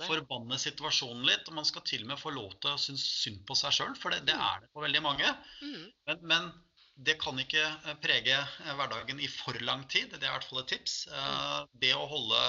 [0.06, 1.46] forbanne situasjonen litt.
[1.50, 3.94] Og man skal til og med få lov til å synes synd på seg sjøl,
[3.98, 4.48] for det, det, mm.
[4.48, 5.36] er det på veldig mange.
[5.62, 5.86] Mm.
[6.10, 6.50] Men, men,
[7.00, 10.10] det kan ikke eh, prege eh, hverdagen i for lang tid.
[10.12, 10.96] Det er i hvert fall et tips.
[11.08, 11.70] Mm.
[11.86, 12.42] Det å holde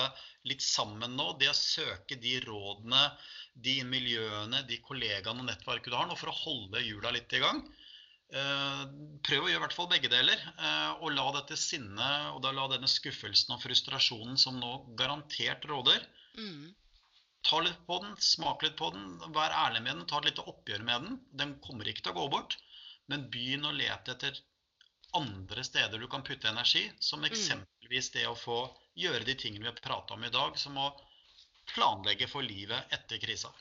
[0.49, 3.05] litt sammen nå, det å søke de rådene,
[3.53, 7.43] de miljøene, de kollegaene og nettverket du har nå for å holde hjula litt i
[7.43, 7.63] gang.
[8.31, 8.83] Eh,
[9.27, 10.39] prøv å gjøre i hvert fall begge deler.
[10.39, 15.67] Eh, og la dette sinnet og da la denne skuffelsen og frustrasjonen som nå garantert
[15.67, 16.05] råder,
[16.37, 16.69] mm.
[17.47, 20.47] ta litt på den, smak litt på den, vær ærlig med den, ta et lite
[20.47, 21.19] oppgjør med den.
[21.43, 22.57] Den kommer ikke til å gå bort.
[23.11, 24.39] Men begynn å lete etter
[25.17, 27.27] andre steder du kan putte energi, som mm.
[27.27, 28.61] eksempelvis det å få
[28.95, 30.93] gjøre de tingene vi har prata om i dag, som å
[31.73, 33.51] planlegge for livet etter krisa.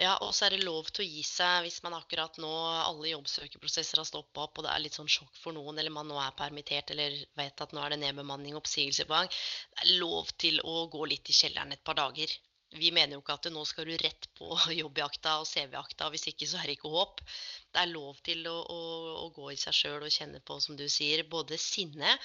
[0.00, 3.10] Ja, og så er det lov til å gi seg hvis man akkurat nå alle
[3.10, 6.16] jobbsøkerprosesser har stoppa opp, og det er litt sånn sjokk for noen, eller man nå
[6.22, 9.28] er permittert eller vet at nå er det nedbemanning og oppsigelse på gang.
[9.74, 12.32] Det er lov til å gå litt i kjelleren et par dager.
[12.80, 14.48] Vi mener jo ikke at nå skal du rett på
[14.80, 17.20] jobbjakta og CV-jakta, hvis ikke så er det ikke håp.
[17.68, 18.80] Det er lov til å, å,
[19.26, 22.16] å gå i seg sjøl og kjenne på, som du sier, både sinne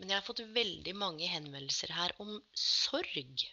[0.00, 3.46] Men jeg har fått veldig mange henvendelser her om sorg.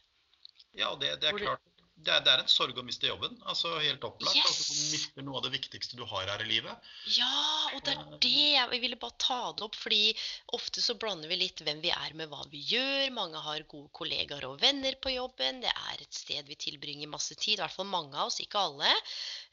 [0.74, 1.74] Ja, det, det er klart
[2.06, 3.34] det er, det er, en sorg å miste jobben.
[3.50, 4.38] altså Helt opplagt.
[4.38, 4.46] Yes.
[4.48, 6.90] Altså, du mister noe av det viktigste du har her i livet.
[7.16, 7.32] Ja,
[7.74, 8.20] og det er eh.
[8.24, 8.34] det.
[8.54, 9.76] Jeg ville bare ta det opp.
[9.78, 10.14] fordi
[10.56, 13.10] ofte så blander vi litt hvem vi er med hva vi gjør.
[13.16, 15.64] Mange har gode kollegaer og venner på jobben.
[15.66, 17.58] Det er et sted vi tilbringer masse tid.
[17.58, 18.94] I hvert fall mange av oss, ikke alle.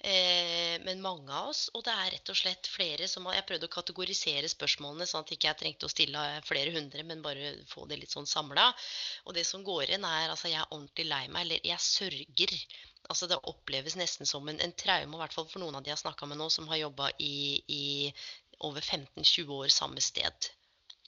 [0.05, 1.71] Eh, men mange av oss.
[1.73, 5.25] Og det er rett og slett flere som har Jeg prøvde å kategorisere spørsmålene, sånn
[5.25, 8.67] at ikke jeg trengte å stille flere hundre, men bare få det litt sånn samla.
[9.25, 12.53] Og det som går igjen, er altså jeg er ordentlig lei meg, eller jeg sørger.
[13.09, 15.93] Altså Det oppleves nesten som en, en traume, i hvert fall for noen av de
[15.93, 17.85] jeg har snakka med nå, som har jobba i, i,
[18.61, 20.53] over 15-20 år samme sted.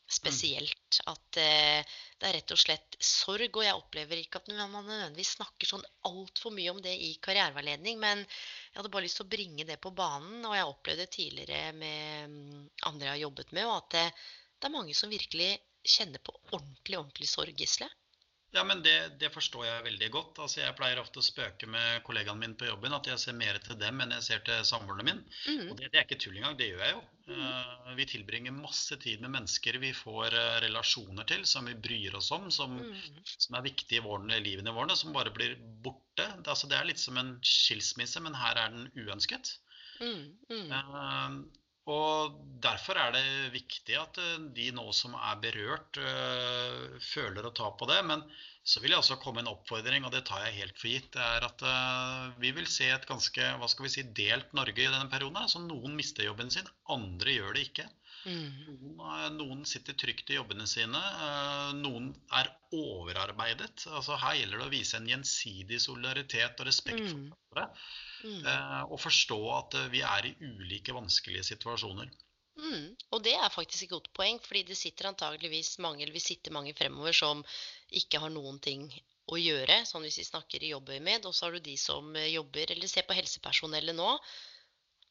[0.09, 1.01] Spesielt.
[1.11, 3.49] At eh, det er rett og slett sorg.
[3.59, 7.99] Og jeg opplever ikke at man nødvendigvis snakker sånn altfor mye om det i karriereveiledning,
[8.01, 8.22] men
[8.76, 10.42] jeg hadde bare lyst til å bringe det på banen.
[10.44, 14.02] Og jeg opplevde tidligere med mm, andre jeg har jobbet med, og at det,
[14.60, 15.46] det er mange som virkelig
[15.96, 17.88] kjenner på ordentlig, ordentlig sorg, Gisle.
[18.57, 20.38] Ja, men det, det, forstår jeg veldig godt.
[20.40, 23.59] Altså, jeg pleier ofte å spøke med kollegaene mine på jobben at jeg ser mer
[23.61, 25.26] til dem enn jeg ser til samboerne mine.
[25.44, 25.66] Mm.
[25.66, 27.02] Og det, det, er ikke tull engang, det gjør jeg jo.
[27.26, 27.42] Mm.
[27.42, 32.16] Uh, vi tilbringer masse tid med mennesker vi får uh, relasjoner til, som vi bryr
[32.16, 33.20] oss om, som, mm.
[33.34, 36.24] som er viktige i våren, livene våre, som bare blir borte.
[36.24, 39.59] Det, altså, det er litt som en skilsmisse, men her er den uønsket.
[40.00, 41.42] Uh,
[41.87, 42.34] Og
[42.64, 44.18] derfor er det viktig at
[44.57, 46.01] de nå som er berørt,
[47.12, 48.01] føler å ta på det.
[48.09, 48.24] Men
[48.66, 51.12] så vil jeg også komme en oppfordring, og det tar jeg helt for gitt.
[51.14, 51.62] Det er at
[52.43, 55.39] vi vil se et ganske hva skal vi si, delt Norge i denne perioden.
[55.45, 57.87] Altså noen mister jobben sin, andre gjør det ikke.
[58.26, 58.98] Mm.
[59.36, 60.98] Noen sitter trygt i jobbene sine.
[60.98, 63.86] Eh, noen er overarbeidet.
[63.86, 67.26] Altså, her gjelder det å vise en gjensidig solidaritet og respekt for mm.
[67.30, 67.66] hverandre.
[68.26, 68.38] Mm.
[68.42, 68.86] Mm.
[68.90, 72.10] Og forstå at vi er i ulike vanskelige situasjoner.
[72.56, 72.96] Mm.
[73.12, 76.54] Og det er faktisk et godt poeng, fordi det sitter antageligvis mange, eller vi sitter
[76.56, 77.44] mange fremover som
[78.00, 78.88] ikke har noen ting
[79.30, 81.28] å gjøre, sånn hvis vi snakker i jobbøyemed.
[81.28, 84.10] Og så har du de som jobber, eller ser på helsepersonellet nå,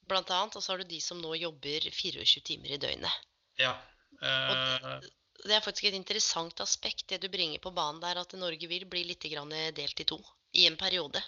[0.10, 0.56] blant annet.
[0.58, 3.22] Og så har du de som nå jobber 24 timer i døgnet.
[3.62, 3.76] Ja.
[4.22, 5.00] Uh...
[5.02, 5.14] Det,
[5.46, 8.88] det, er faktisk et interessant aspekt, det du bringer på banen der, at Norge vil
[8.90, 10.22] bli litt delt i to
[10.56, 11.22] i en periode.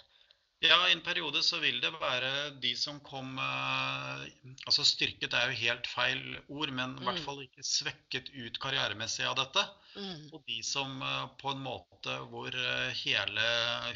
[0.58, 4.24] Ja, i en periode så vil det være de som kom uh,
[4.66, 7.26] Altså styrket er jo helt feil ord, men i hvert mm.
[7.28, 9.62] fall ikke svekket ut karrieremessig av dette.
[9.94, 10.24] Mm.
[10.32, 12.58] Og de som uh, på en måte hvor
[13.04, 13.46] hele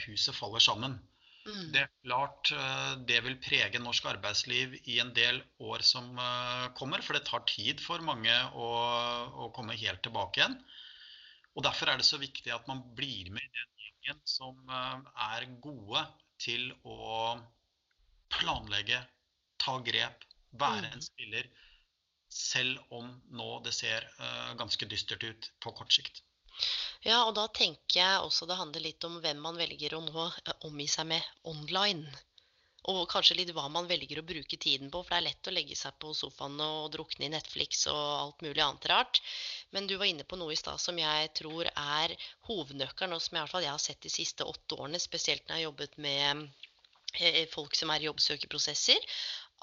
[0.07, 1.01] huset faller sammen.
[1.43, 1.72] Mm.
[1.74, 6.66] Det er klart eh, det vil prege norsk arbeidsliv i en del år som eh,
[6.78, 7.03] kommer.
[7.03, 8.68] For det tar tid for mange å,
[9.47, 10.59] å komme helt tilbake igjen.
[11.57, 15.11] Og Derfor er det så viktig at man blir med i den gjengen som eh,
[15.34, 16.07] er gode
[16.43, 17.34] til å
[18.32, 19.03] planlegge,
[19.62, 20.24] ta grep,
[20.59, 21.09] være en mm.
[21.11, 21.51] spiller.
[22.32, 24.07] Selv om nå det ser
[24.57, 26.22] ganske dystert ut på kort sikt.
[27.03, 30.27] Ja, og da tenker jeg også det handler litt om hvem man velger å nå
[30.29, 32.07] eh, omgi seg med online.
[32.91, 35.55] Og kanskje litt hva man velger å bruke tiden på, for det er lett å
[35.55, 39.21] legge seg på sofaen og drukne i Netflix og alt mulig annet rart.
[39.71, 42.17] Men du var inne på noe i stad som jeg tror er
[42.49, 45.69] hovednøkkelen, og som jeg, jeg har sett de siste åtte årene, spesielt når jeg har
[45.69, 46.43] jobbet med
[47.21, 49.15] eh, folk som er i jobbsøkerprosesser,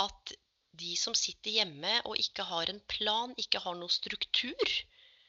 [0.05, 0.35] at
[0.79, 4.79] de som sitter hjemme og ikke har en plan, ikke har noe struktur,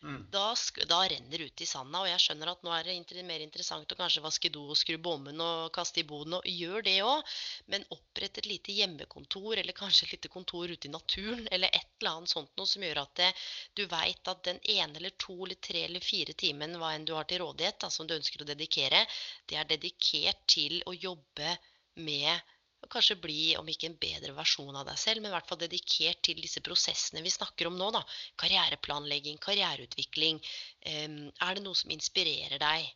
[0.03, 0.21] Mm.
[0.33, 0.55] Da,
[0.89, 2.01] da, renner det ut i sanda.
[2.01, 4.97] Og jeg skjønner at nå er det mer interessant å kanskje vaske do og skru
[5.03, 6.39] bommen og kaste i boden.
[6.39, 7.35] Og gjør det òg.
[7.73, 11.47] Men opprett et lite hjemmekontor eller kanskje et lite kontor ute i naturen.
[11.53, 13.33] Eller et eller annet sånt noe som gjør at det,
[13.77, 17.13] du veit at den ene eller to eller tre eller fire timen hva enn du
[17.19, 19.05] har til rådighet, da, som du ønsker å dedikere,
[19.51, 21.57] det er dedikert til å jobbe
[22.01, 25.49] med og kanskje bli, om ikke en bedre versjon av deg selv, men i hvert
[25.49, 27.91] fall dedikert til disse prosessene vi snakker om nå.
[27.95, 28.01] da.
[28.41, 30.41] Karriereplanlegging, karriereutvikling.
[30.89, 32.89] Um, er det noe som inspirerer deg?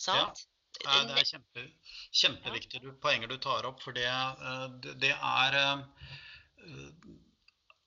[0.00, 0.46] Sant?
[0.82, 1.64] Ja, det er kjempe,
[2.10, 2.94] kjempeviktige ja.
[3.02, 3.82] poenger du tar opp.
[3.84, 5.84] For det, eh, det er eh,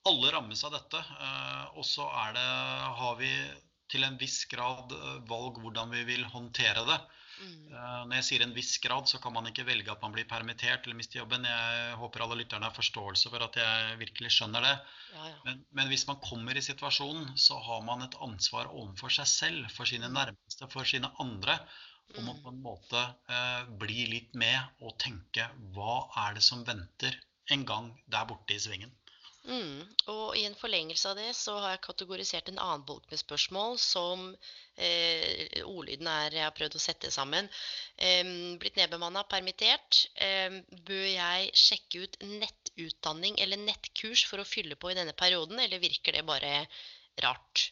[0.07, 1.01] Alle rammes av dette.
[1.01, 3.31] Eh, og så har vi
[3.91, 4.93] til en viss grad
[5.27, 6.99] valg hvordan vi vil håndtere det.
[7.37, 7.73] Mm.
[7.73, 10.27] Eh, når jeg sier en viss grad, så kan man ikke velge at man blir
[10.29, 11.45] permittert eller mister jobben.
[11.47, 14.73] Jeg håper alle lytterne har forståelse for at jeg virkelig skjønner det.
[15.13, 15.37] Ja, ja.
[15.45, 19.69] Men, men, hvis man kommer i situasjonen, så har man et ansvar overfor seg selv,
[19.75, 20.17] for sine mm.
[20.17, 21.59] nærmeste, for sine andre.
[22.15, 22.43] Om å mm.
[22.43, 23.01] på en måte
[23.35, 27.17] eh, bli litt med og tenke hva er det som venter
[27.51, 28.93] en gang der borte i svingen.
[29.47, 29.83] Mm.
[30.11, 33.77] Og i en forlengelse av det så har jeg kategorisert en annen bolk med spørsmål
[33.79, 34.25] som
[34.75, 37.47] eh, ordlyden er Jeg har prøvd å sette sammen.
[37.95, 38.27] Eh,
[38.59, 40.03] blitt nedbemanna, permittert.
[40.19, 45.63] Eh, bør jeg sjekke ut nettutdanning eller nettkurs for å fylle på i denne perioden,
[45.63, 46.53] eller virker det bare
[47.23, 47.69] rart?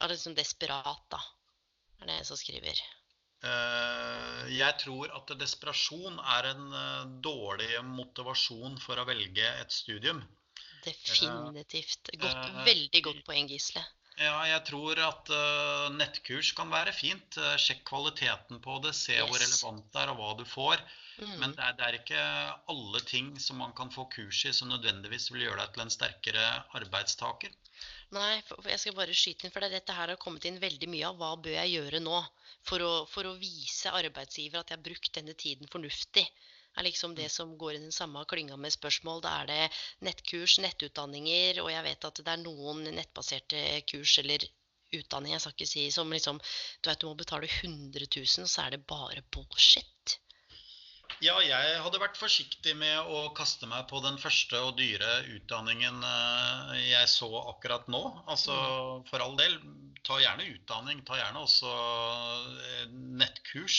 [0.00, 1.22] Er det liksom desperat, da?
[2.02, 2.82] Er det en som skriver.
[3.46, 10.24] Eh, jeg tror at desperasjon er en eh, dårlig motivasjon for å velge et studium.
[10.86, 12.10] Definitivt.
[12.22, 13.82] Godt, uh, veldig godt poeng, Gisle.
[14.16, 17.36] Ja, jeg tror at uh, nettkurs kan være fint.
[17.36, 19.26] Uh, sjekk kvaliteten på det, se yes.
[19.28, 20.80] hvor relevant det er og hva du får.
[21.16, 21.34] Mm.
[21.40, 22.24] Men det er, det er, ikke
[22.72, 25.92] alle ting som man kan få kurs i som nødvendigvis vil gjøre deg til en
[25.92, 26.48] sterkere
[26.80, 27.54] arbeidstaker.
[28.16, 31.16] Nei, jeg skal bare skyte inn, for dette her har kommet inn veldig mye av
[31.20, 32.20] hva bør jeg gjøre nå
[32.68, 36.24] for å, for å vise arbeidsgiver at jeg har brukt denne tiden fornuftig
[36.76, 39.22] er liksom det som går i den samme klynga med spørsmål.
[39.24, 39.62] Da er det
[40.04, 44.44] nettkurs, nettutdanninger, og jeg vet at det er noen nettbaserte kurs eller
[44.94, 46.38] utdanning jeg skal ikke si, som liksom
[46.82, 50.20] Du vet du må betale 100 000, så er det bare bullshit.
[51.24, 56.02] Ja, jeg hadde vært forsiktig med å kaste meg på den første og dyre utdanningen
[56.04, 58.02] eh, jeg så akkurat nå.
[58.28, 59.06] Altså mm.
[59.08, 59.56] for all del,
[60.04, 61.00] ta gjerne utdanning.
[61.08, 62.84] Ta gjerne også eh,
[63.22, 63.78] nettkurs.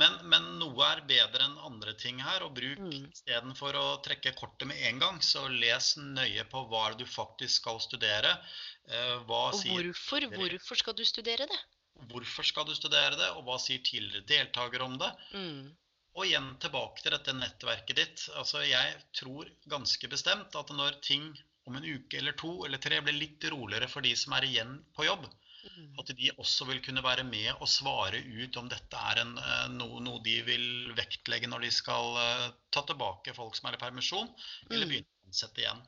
[0.00, 2.42] Men, men, noe er bedre enn andre ting her.
[2.46, 3.10] og bruk mm.
[3.12, 7.80] Istedenfor å trekke kortet med en gang, så les nøye på hva du faktisk skal
[7.84, 8.34] studere.
[8.88, 11.62] Eh, hva og hvorfor, hvorfor skal du studere det?
[12.10, 15.10] Hvorfor skal du studere det, og hva sier tidligere deltakere om det?
[15.34, 15.72] Mm.
[16.14, 18.28] Og igjen tilbake til dette nettverket ditt.
[18.38, 21.30] Altså, jeg tror ganske bestemt at når ting
[21.66, 24.76] om en uke eller to eller tre blir litt roligere for de som er igjen
[24.96, 25.26] på jobb.
[26.00, 29.66] At de også vil kunne være med og svare ut om dette er en, eh,
[29.74, 30.66] noe, noe, de vil
[30.98, 34.28] vektlegge når de skal uh, ta tilbake folk som er i permisjon,
[34.70, 34.90] eller Mm.
[34.92, 35.80] begynne å ansette igjen.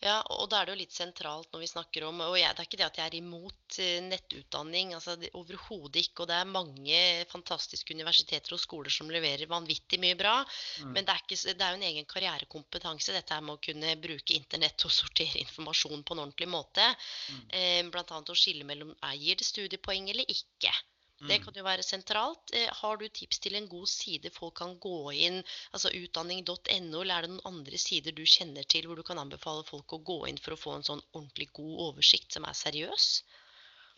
[0.00, 2.62] Ja, og da er det jo litt sentralt når vi snakker om Og jeg, det
[2.62, 6.24] er ikke det at jeg er imot eh, nettutdanning, altså overhodet ikke.
[6.24, 10.38] Og det er mange fantastiske universiteter og skoler som leverer vanvittig mye bra.
[10.80, 10.94] Mm.
[10.96, 13.92] Men det er, ikke, det er jo en egen karrierekompetanse, dette her med å kunne
[14.00, 16.86] bruke internett og sortere informasjon på en ordentlig måte.
[17.34, 17.44] Mm.
[17.60, 20.72] Eh, annet å skille mellom gir det studiepoeng eller ikke.
[21.20, 21.44] Det Mm.
[21.44, 22.52] kan jo være sentralt.
[22.54, 25.42] Eh, har du tips til en god side folk kan gå inn,
[25.72, 29.64] altså utdanning.no, eller er det noen andre sider du kjenner til hvor du kan anbefale
[29.68, 33.22] folk å gå inn for å få en sånn ordentlig god oversikt som er seriøs?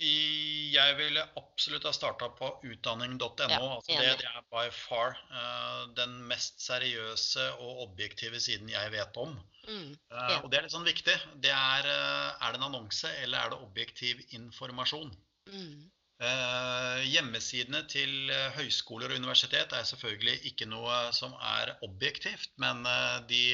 [0.03, 3.29] Jeg ville absolutt ha starta på utdanning.no.
[3.39, 8.91] Ja, altså det, det er by far uh, den mest seriøse og objektive siden jeg
[8.91, 9.37] vet om.
[9.69, 10.41] Mm, Ja.
[10.43, 11.15] og det er litt sånn viktig.
[11.45, 15.13] Det er, uh, er det en annonse, eller er det objektiv informasjon?
[15.53, 15.91] mm,
[16.23, 22.85] Eh, hjemmesidene til eh, høyskoler og universitet er selvfølgelig ikke noe som er objektivt, men
[22.87, 23.45] eh, de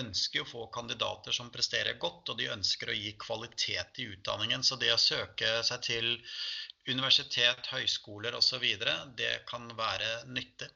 [0.00, 4.64] ønsker å få kandidater som presterer godt, og de ønsker å gi kvalitet i utdanningen.
[4.64, 6.10] Så det å søke seg til
[6.88, 8.68] universitet, høyskoler osv.,
[9.16, 10.68] det kan være nyttig.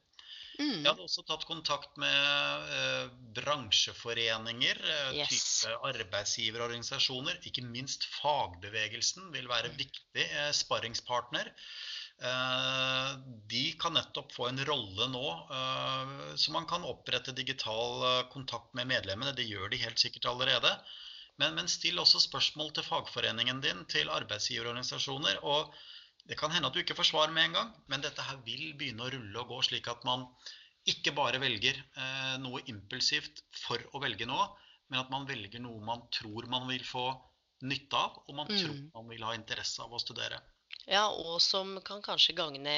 [0.58, 0.82] Mm.
[0.82, 5.28] Jeg hadde også tatt kontakt med eh, bransjeforeninger, eh, Yes.
[5.62, 7.38] type arbeidsgiverorganisasjoner.
[7.48, 9.76] Ikke minst fagbevegelsen vil være Mm.
[9.84, 11.52] viktig eh, sparringspartner.
[12.22, 13.10] Eh,
[13.52, 18.72] de kan nettopp få en rolle nå, eh, så man kan opprette digital eh, kontakt
[18.74, 19.34] med medlemmene.
[19.36, 20.72] Det gjør de helt sikkert allerede.
[21.38, 25.42] Men, men still også spørsmål til fagforeningen din, til arbeidsgiverorganisasjoner.
[25.44, 25.74] og
[26.28, 28.72] det kan hende at du ikke får svar med en gang, men dette her vil
[28.78, 30.26] begynne å rulle og gå, slik at man
[30.86, 34.48] ikke bare velger eh, noe impulsivt for å velge noe,
[34.90, 37.08] men at man velger noe man tror man vil få
[37.66, 38.58] nytte av, og man Mm.
[38.60, 40.38] tror man vil ha interesse av å studere.
[40.86, 42.72] Ja, og som kan kanskje gagne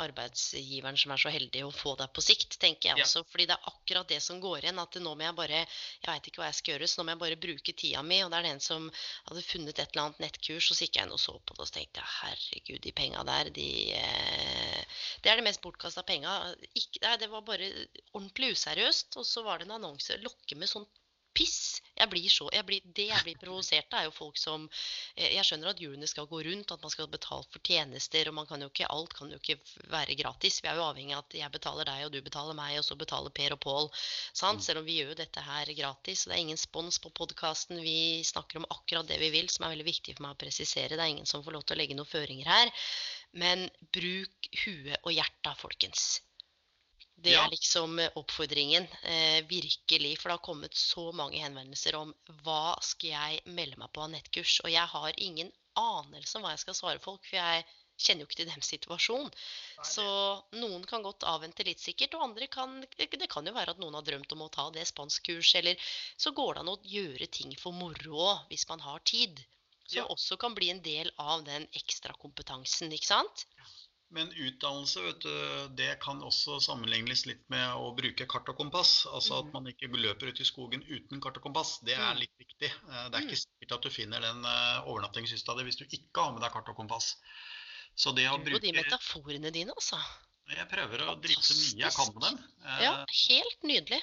[0.00, 3.04] arbeidsgiveren som er så heldig å få deg på sikt, tenker jeg Ja.
[3.04, 3.22] også.
[3.30, 4.78] Fordi det er akkurat det som går igjen.
[4.82, 7.10] At nå må jeg bare Jeg veit ikke hva jeg skal gjøre, så nå må
[7.14, 8.22] jeg bare bruke tida mi.
[8.24, 8.90] Og det er den som
[9.28, 11.60] hadde funnet et eller annet nettkurs, og så gikk jeg inn og så på det,
[11.60, 14.84] og så tenkte jeg herregud, de penga der, de eh,
[15.22, 16.54] Det er det mest bortkasta penga.
[16.74, 17.70] Ikke- nei, Det var bare
[18.14, 19.16] ordentlig useriøst.
[19.16, 20.18] Og så var det en annonse.
[20.22, 20.86] Lokke med sånn
[21.38, 21.78] piss.
[21.98, 24.66] Jeg blir så, jeg blir, det jeg blir provosert av, er jo folk som
[25.16, 28.36] eh, Jeg skjønner at hjulene skal gå rundt, at man skal betale for tjenester, og
[28.38, 29.58] man kan jo ikke, alt kan jo ikke
[29.90, 30.60] være gratis.
[30.62, 32.98] Vi er jo avhengig av at jeg betaler deg, og du betaler meg, og så
[32.98, 33.90] betaler Per og Pål.
[33.90, 34.62] Mm.
[34.68, 36.24] Selv om vi gjør jo dette her gratis.
[36.24, 37.82] og Det er ingen spons på podkasten.
[37.82, 40.94] Vi snakker om akkurat det vi vil, som er veldig viktig for meg å presisere.
[40.94, 42.72] Det er ingen som får lov til å legge noen føringer her.
[43.38, 46.08] Men bruk huet og hjertet, folkens.
[47.20, 47.44] Det Ja.
[47.44, 48.86] er liksom eh, oppfordringen.
[49.02, 50.18] Eh, virkelig.
[50.20, 52.14] For det har kommet så mange henvendelser om
[52.44, 54.60] hva skal jeg melde meg på av nettkurs.
[54.64, 57.64] Og jeg har ingen anelse om hva jeg skal svare folk, for jeg
[57.98, 59.32] kjenner jo ikke til deres situasjon.
[59.82, 60.06] Så
[60.62, 63.94] noen kan godt avvente litt sikkert, og andre kan Det kan jo være at noen
[63.98, 65.76] har drømt om å ta det spanskkurset, eller
[66.16, 69.42] så går det an å gjøre ting for moro òg, hvis man har tid.
[69.88, 70.06] Som Ja.
[70.12, 73.46] også kan bli en del av den ekstrakompetansen, ikke sant?
[74.10, 75.32] Men utdannelse, vet du,
[75.76, 79.02] det kan også sammenlignes litt med å bruke kart og kompass.
[79.06, 79.52] Altså at Mm.
[79.52, 81.78] man ikke løper ut i skogen uten kart og kompass.
[81.84, 82.20] Det er Mm.
[82.20, 82.70] litt viktig.
[82.72, 83.28] Eh, Det er Mm.
[83.28, 86.52] ikke sikkert at du finner den eh, overnattingshytta di hvis du ikke har med deg
[86.52, 87.16] kart og kompass.
[87.96, 89.98] Så det å Du og de metaforene dine, altså.
[90.48, 92.38] Jeg prøver å drive så mye jeg kan med dem.
[92.64, 94.02] Eh, Ja, helt nydelig.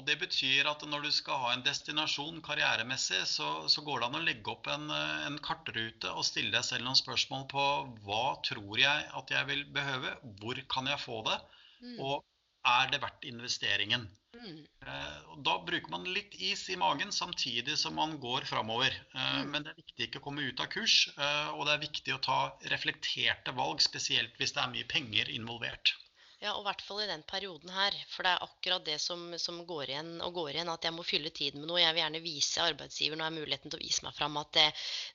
[0.00, 4.06] Og det betyr at når du skal ha en destinasjon karrieremessig, så, så går det
[4.08, 7.64] an å legge opp en, eh, en kartrute og stille deg selv noen spørsmål på
[8.06, 11.36] hva tror jeg at jeg vil behøve, hvor kan jeg få det,
[11.80, 11.94] Mm.
[12.04, 12.24] og
[12.68, 14.02] er det verdt investeringen?
[14.36, 14.58] Mm.
[14.86, 18.92] Eh, Da bruker man litt is i magen samtidig som man går framover.
[19.14, 19.50] Eh, Mm.
[19.50, 22.14] Men det er viktig ikke å komme ut av kurs, eh, og det er viktig
[22.16, 22.40] å ta
[22.72, 25.92] reflekterte valg, spesielt hvis det er mye penger involvert.
[26.40, 27.96] Ja, og i hvert fall i den perioden her.
[28.08, 31.04] For det er akkurat det som, som går igjen og går igjen, at jeg må
[31.04, 31.82] fylle tiden med noe.
[31.82, 34.64] Jeg vil gjerne vise arbeidsgiveren og har muligheten til å vise meg fram at det,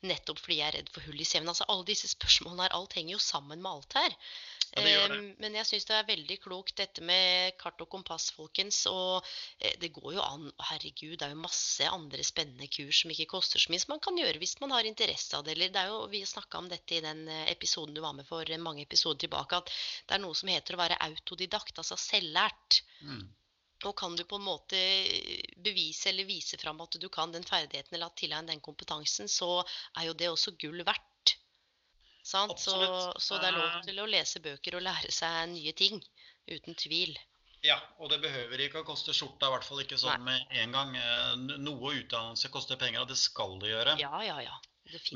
[0.06, 1.50] nettopp fordi jeg er redd for hull i CV-en.
[1.56, 4.20] Altså alle disse spørsmålene her, alt henger jo sammen med alt her.
[4.76, 5.20] Ja, det gjør det.
[5.40, 8.82] Men jeg syns det er veldig klokt dette med kart og kompass, folkens.
[8.92, 9.24] Og
[9.60, 10.50] eh, det går jo an.
[10.70, 14.04] Herregud, det er jo masse andre spennende kurs som ikke koster så mye, som man
[14.04, 15.56] kan gjøre hvis man har interesse av det.
[15.56, 18.28] Eller det er jo, vi snakka om dette i den eh, episoden du var med
[18.28, 22.00] for eh, mange episoder tilbake, at det er noe som heter å være autodidakt, altså
[22.00, 22.84] selvlært.
[23.06, 23.26] Mm.
[23.86, 24.80] Og kan du på en måte
[25.64, 29.60] bevise eller vise fram at du kan den ferdigheten eller har tilegnet den kompetansen, så
[30.00, 31.12] er jo det også gull verdt.
[32.26, 32.58] Sant?
[32.60, 32.74] Så,
[33.22, 33.82] så det er lov Eh.
[33.86, 36.02] til å lese bøker og lære seg nye ting.
[36.50, 37.14] Uten tvil.
[37.66, 40.74] Ja, og det behøver ikke å koste skjorta, i hvert fall ikke sånn med en
[40.74, 40.96] gang.
[40.98, 43.96] Eh, noe utdannelse koster penger, og det skal det gjøre.
[44.02, 44.58] Ja, ja, ja.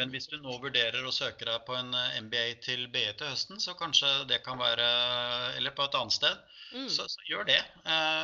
[0.01, 3.30] Men hvis du nå vurderer å søke deg på en eh, MBA til BE til
[3.30, 4.88] høsten, så kanskje det kan være
[5.57, 6.41] Eller på et annet sted.
[6.74, 6.89] Mm.
[6.89, 7.60] Så, så, gjør det.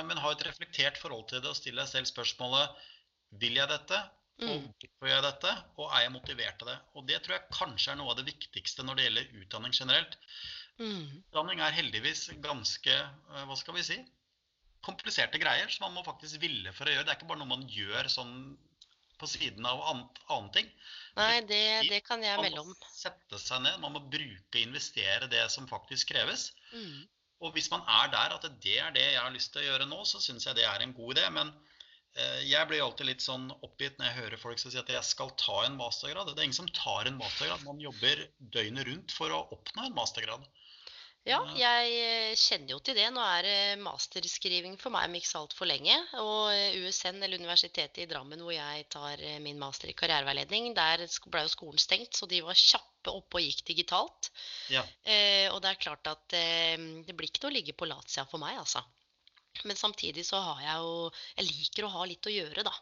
[0.06, 2.76] Men ha et reflektert forhold til det og still deg selv spørsmålet
[3.42, 3.98] Vil jeg dette?
[4.36, 4.66] Mm.
[4.68, 5.52] hvorfor gjør jeg dette?
[5.80, 6.76] Og er jeg motivert til det?
[6.96, 10.18] Og det tror jeg kanskje er noe av det viktigste når det gjelder utdanning generelt.
[10.82, 11.06] Mm.
[11.22, 14.02] Utdanning er heldigvis ganske eh, Hva skal vi si?
[14.86, 17.08] kompliserte greier som man må faktisk ville for å gjøre.
[17.08, 18.36] Det er ikke bare noe man gjør sånn
[19.16, 20.70] på siden av annen ting.
[21.16, 22.72] Nei, det, det, kan jeg melde om.
[22.74, 26.50] Man må sette seg ned, man må bruke og investere det som faktisk kreves.
[26.76, 27.06] Mm.
[27.46, 29.88] Og hvis man er der at det er det jeg har lyst til å gjøre
[29.88, 31.26] nå, så syns jeg det er en god idé.
[31.38, 31.54] Men
[32.46, 35.34] jeg blir alltid litt sånn oppgitt når jeg hører folk som sier at jeg skal
[35.42, 36.30] ta en mastergrad.
[36.32, 37.66] Det er ingen som tar en mastergrad.
[37.68, 40.46] Man jobber døgnet rundt for å oppnå en mastergrad.
[41.26, 43.08] Ja, jeg eh, kjenner jo til det.
[43.14, 45.96] Nå er det masterskriving for meg om ikke så altfor lenge.
[46.22, 50.76] Og eh, USN, eller Universitetet i Drammen, hvor jeg tar eh, min master i karriereveiledning,
[50.78, 51.02] der
[51.34, 54.30] ble jo skolen stengt, så de var kjappe oppe og gikk digitalt.
[54.70, 54.86] Ja.
[55.02, 58.28] Eh, og det er klart at eh, det blir ikke noe å ligge på latsida
[58.30, 58.86] for meg, altså.
[59.64, 60.92] Men samtidig så har jeg jo
[61.38, 62.74] Jeg liker å ha litt å gjøre, da.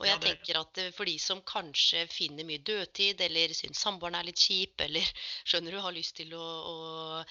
[0.00, 4.16] Og jeg ja, tenker at for de som kanskje finner mye dødtid, eller syns samboeren
[4.16, 5.04] er litt kjip, eller
[5.48, 7.26] skjønner du, har lyst til å, å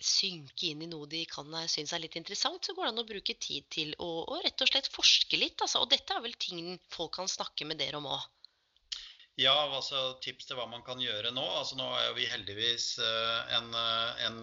[0.00, 3.02] synke inn i noe de kan eh, synes er litt interessant, så går det an
[3.04, 5.60] å bruke tid til å, å rett og slett forske litt.
[5.60, 5.84] Altså.
[5.84, 8.24] Og dette er vel ting folk kan snakke med dere om òg?
[9.36, 11.44] Ja, altså tips til hva man kan gjøre nå.
[11.58, 14.38] Altså Nå er vi heldigvis eh, en, eh, en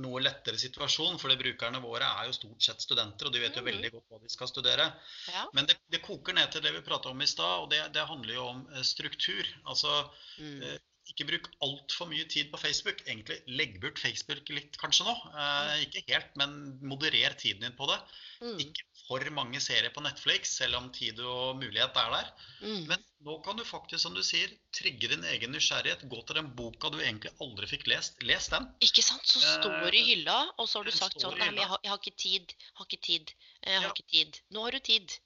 [0.00, 1.20] noe lettere situasjon.
[1.20, 3.70] For brukerne våre er jo stort sett studenter, og de vet jo mm.
[3.70, 4.88] veldig godt hva de skal studere.
[5.34, 5.44] Ja.
[5.58, 8.08] Men det, det, koker ned til det vi prata om i stad, og det, det,
[8.08, 9.52] handler jo om struktur.
[9.68, 10.02] Altså
[10.40, 13.02] mm ikke bruk altfor mye tid på Facebook.
[13.06, 15.14] Egentlig legg bort Facebook litt kanskje nå.
[15.32, 17.98] Eh, ikke helt, men moderer tiden din på det.
[18.42, 18.56] Mm.
[18.64, 22.32] Ikke for mange serier på Netflix, selv om tid og mulighet er der.
[22.62, 22.80] Mm.
[22.90, 26.02] Men nå kan du faktisk, som du sier, trigge din egen nysgjerrighet.
[26.10, 28.18] Gå til den boka du egentlig aldri fikk lest.
[28.26, 28.66] Les den.
[28.84, 29.24] Ikke sant?
[29.30, 31.82] Så står det i hylla, og så har du sagt sånn Nei, men jeg har,
[31.86, 32.56] jeg har, ikke tid.
[32.80, 33.32] Har ikke tid.
[33.62, 33.94] Jeg har ja.
[33.94, 34.42] ikke tid.
[34.56, 35.16] Nå har du tid.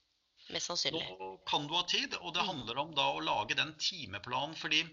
[0.51, 1.07] Mest sannsynlig.
[1.07, 2.53] Nå kan du ha tid, og det mm.
[2.53, 4.57] handler om da å lage den timeplanen.
[4.59, 4.85] fordi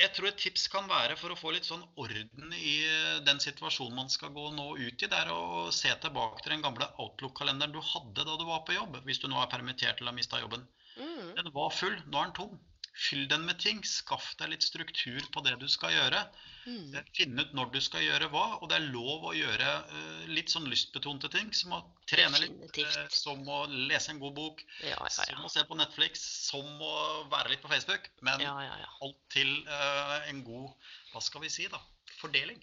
[0.00, 3.40] jeg tror et tips kan være for å få litt sånn orden i eh, den
[3.42, 6.88] situasjonen man skal gå nå ut i, det er å se tilbake til den gamle
[7.04, 10.18] Outlook-kalenderen du hadde da du var på jobb, hvis du nå er permittert eller har
[10.18, 10.66] mista jobben.
[10.98, 11.34] Mm.
[11.38, 12.58] Den var full, nå er den tom.
[12.94, 13.80] Fyll den med ting.
[13.86, 16.20] Skaff deg litt struktur på det du skal gjøre.
[16.64, 16.94] Mm.
[17.16, 18.44] Finn ut når du skal gjøre hva.
[18.60, 22.78] Og det er lov å gjøre uh, litt sånn lystbetonte ting, som å trene litt,
[22.78, 25.26] uh, som å lese en god bok, ja, ja, ja.
[25.32, 26.94] som å se på Netflix, som å
[27.32, 28.06] være litt på Facebook.
[28.26, 31.82] Men alt til uh, en god, hva skal vi si, da,
[32.20, 32.62] fordeling.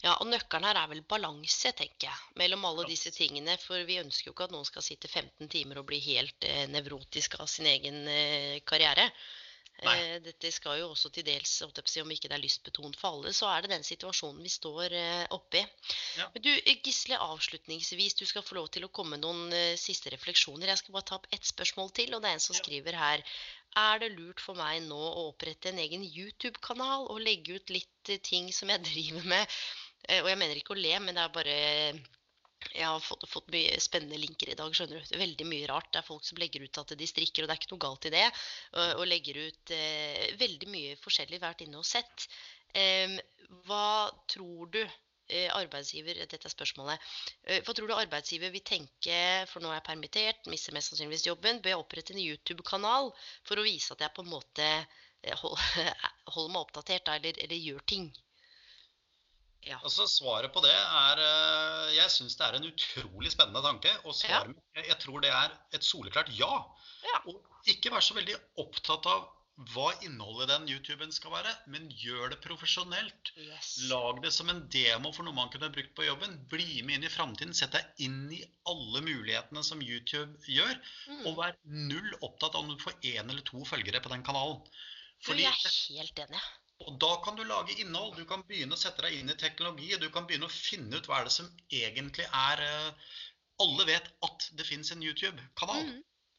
[0.00, 3.58] Ja, og nøkkelen her er vel balanse, tenker jeg, mellom alle disse tingene.
[3.60, 6.64] For vi ønsker jo ikke at noen skal sitte 15 timer og bli helt eh,
[6.72, 9.10] nevrotisk av sin egen eh, karriere.
[9.80, 13.48] Eh, dette skal jo også til dels, om ikke det er lystbetont for alle, så
[13.48, 15.62] er det den situasjonen vi står eh, oppi.
[16.18, 16.26] Ja.
[16.34, 16.50] Men du,
[16.84, 20.68] Gisle, avslutningsvis, du skal få lov til å komme med noen eh, siste refleksjoner.
[20.68, 22.60] Jeg skal bare ta opp ett spørsmål til, og det er en som ja.
[22.60, 23.24] skriver her.
[23.80, 28.14] Er det lurt for meg nå å opprette en egen YouTube-kanal og legge ut litt
[28.26, 29.60] ting som jeg driver med?
[30.20, 31.58] Og jeg mener ikke å le, men det er bare
[32.74, 34.72] jeg har fått, fått, mye spennende linker i dag.
[34.76, 35.18] skjønner du.
[35.20, 35.90] Veldig mye rart.
[35.92, 38.08] Det er folk som legger ut at de strikker, og det er ikke noe galt
[38.08, 38.26] i det.
[38.76, 41.42] Og, og legger ut eh, veldig mye forskjellig.
[41.42, 42.26] Vært inne og sett.
[42.76, 43.16] Eh,
[43.66, 47.10] hva tror du eh, arbeidsgiver Dette er spørsmålet.
[47.44, 51.28] Eh, hva tror du arbeidsgiver vil tenke, for nå er jeg permittert, mister mest sannsynligvis
[51.30, 53.12] jobben, bør jeg opprette en YouTube-kanal
[53.48, 55.94] for å vise at jeg på en måte eh, holder,
[56.36, 58.10] hold meg oppdatert, eller, eller gjør ting?
[59.66, 59.76] Ja.
[59.84, 63.92] Altså Svaret på det er eh, Jeg syns det er en utrolig spennende tanke.
[64.06, 64.86] Og svaret ja.
[64.92, 66.54] jeg tror det er et soleklart ja.
[67.04, 67.20] ja.
[67.28, 69.28] Og ikke vær så veldig opptatt av
[69.74, 73.32] hva innholdet i den YouTuben skal være, men gjør det profesjonelt.
[73.36, 73.74] Yes.
[73.90, 76.38] Lag det som en demo for noe man kunne brukt på jobben.
[76.52, 77.52] Bli med inn i framtiden.
[77.56, 78.40] Sett deg inn i
[78.70, 80.72] alle mulighetene som YouTube gjør.
[81.10, 81.26] Mm.
[81.28, 84.62] Og vær null opptatt av om du får én eller to følgere på den kanalen.
[85.26, 86.42] Fordi, du, jeg er helt enig.
[86.86, 88.14] Og da kan du lage innhold.
[88.16, 89.90] Du kan begynne å sette deg inn i teknologi.
[90.00, 93.18] Du kan begynne å finne ut hva er det som egentlig er eh,
[93.60, 95.84] Alle vet at det fins en YouTube-kanal.
[95.90, 95.98] Mm.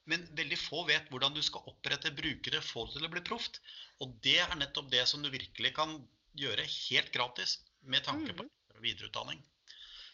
[0.09, 3.61] Men veldig få vet hvordan du skal opprette brukere, få det til å bli proft.
[4.01, 5.99] Og det er nettopp det som du virkelig kan
[6.39, 8.51] gjøre helt gratis med tanke på mm.
[8.81, 9.43] videreutdanning.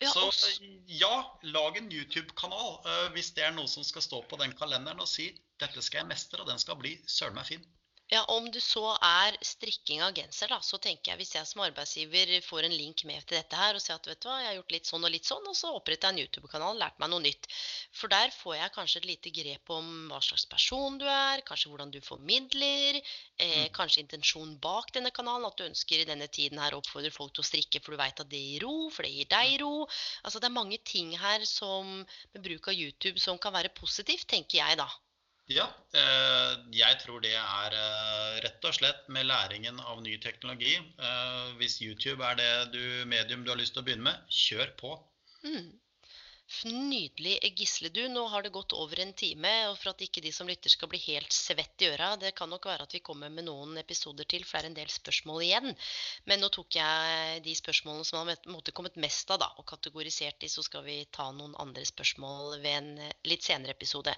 [0.03, 0.27] Ja, så
[0.85, 5.01] ja, lag en YouTube-kanal uh, hvis det er noe som skal stå på den kalenderen
[5.01, 7.63] og si dette skal jeg mestre, og den skal bli søren meg fin.
[8.09, 11.61] Ja, Om du så er strikking av genser, da, så tenker jeg hvis jeg som
[11.65, 14.47] arbeidsgiver får en link med til dette her og sier at vet du hva, jeg
[14.47, 17.01] har gjort litt sånn og litt sånn, og så oppretter jeg en YouTube-kanal, og lært
[17.03, 17.49] meg noe nytt.
[17.99, 21.71] For der får jeg kanskje et lite grep om hva slags person du er, kanskje
[21.73, 23.01] hvordan du formidler,
[23.43, 23.73] eh, Mm.
[23.75, 27.33] kanskje intensjonen bak denne kanalen, at du ønsker i denne tiden her å oppfordre folk
[27.35, 29.73] til å strikke, for du veit at det gir ro, for det gir deg ro.
[30.23, 31.91] Altså det er mange ting her som
[32.33, 34.87] med bruk av YouTube som kan være positivt, tenker jeg da.
[35.47, 40.73] Ja, eh, jeg tror det er eh, rett og slett med læringen av ny teknologi.
[40.75, 44.73] Eh, hvis YouTube er det du, medium du har lyst til å begynne med, kjør
[44.81, 44.91] på.
[45.47, 45.69] Mm.
[46.63, 47.89] Nydelig, Gisle.
[47.91, 50.71] Du, nå har det gått over en time, og for at ikke de som lytter
[50.71, 53.75] skal bli helt svett i øra, det kan nok være at vi kommer med noen
[53.81, 55.75] episoder til, for det er en del spørsmål igjen.
[56.31, 60.39] Men nå tok jeg de spørsmålene som har måtte kommet mest av, da, og kategorisert
[60.39, 64.15] de, så skal vi ta noen andre spørsmål ved en eh, litt senere episode.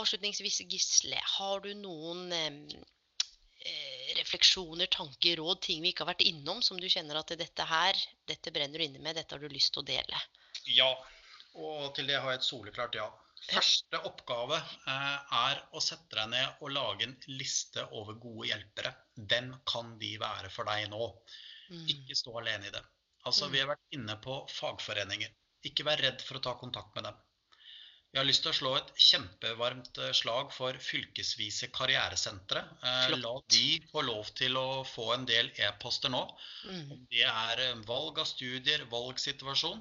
[0.00, 2.74] Avslutningsvis, Gisle, har du noen eh,
[4.18, 8.04] refleksjoner, tanker, råd, ting vi ikke har vært innom, som du kjenner at dette her,
[8.26, 10.26] dette brenner du inne med, dette har du lyst til å dele?
[10.66, 10.90] Ja,
[11.58, 13.08] og til det har jeg et soleklart ja.
[13.50, 18.92] Første oppgave eh, er å sette deg ned og lage en liste over gode hjelpere.
[19.16, 21.08] Hvem kan de være for deg nå?
[21.70, 21.86] Mm.
[21.94, 22.82] Ikke stå alene i det.
[23.24, 23.52] Altså, Mm.
[23.52, 25.32] Vi har vært inne på fagforeninger.
[25.68, 27.18] Ikke vær redd for å ta kontakt med dem.
[28.10, 32.62] Jeg har lyst til å slå et kjempevarmt eh, slag for fylkesvise karrieresentre.
[32.82, 36.24] Eh, La de få lov til å få en del e-poster nå.
[36.66, 36.90] Mm.
[36.96, 39.80] Om det er valg av studier, valgsituasjon.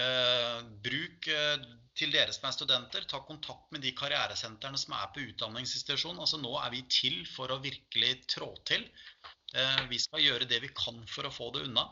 [0.00, 5.10] Eh, bruk eh, til dere som er studenter, ta kontakt med de karrieresentrene som er
[5.14, 6.20] på utdanningsinstitusjon.
[6.22, 8.86] Altså Nå er vi til for å virkelig trå til.
[9.54, 11.88] Eh, vi skal gjøre det vi kan for å få det unna.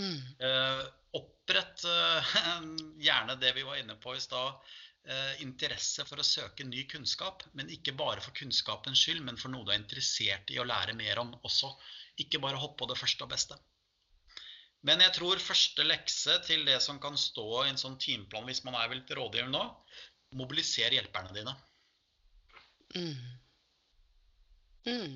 [0.00, 0.18] Mm.
[0.48, 0.80] Eh,
[1.20, 2.32] opprett eh,
[3.06, 4.58] gjerne det vi var inne på i stad.
[5.04, 9.52] Eh, interesse for å søke ny kunnskap, men ikke bare for kunnskapens skyld, men for
[9.52, 11.70] noe du er interessert i å lære mer om også.
[12.24, 13.60] Ikke bare hoppe på det første og beste.
[14.84, 18.64] Men jeg tror første lekse til det som kan stå i en sånn timeplan hvis
[18.66, 19.62] man er vel til rådgiver nå,
[20.36, 21.54] mobiliser hjelperne dine.
[22.94, 23.22] Mm.
[24.84, 25.14] Mm.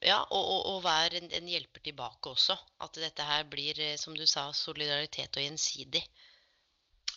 [0.00, 2.56] Ja, og, og, og vær en, en hjelper tilbake også.
[2.84, 6.02] At dette her blir, eh, som du sa, solidaritet og gjensidig.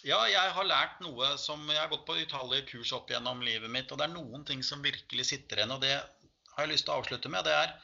[0.01, 3.69] Ja, jeg har lært noe som Jeg har gått på utallige kurs opp gjennom livet
[3.69, 6.87] mitt, og det er noen ting som virkelig sitter igjen, og det har jeg lyst
[6.87, 7.45] til å avslutte med.
[7.45, 7.75] Det er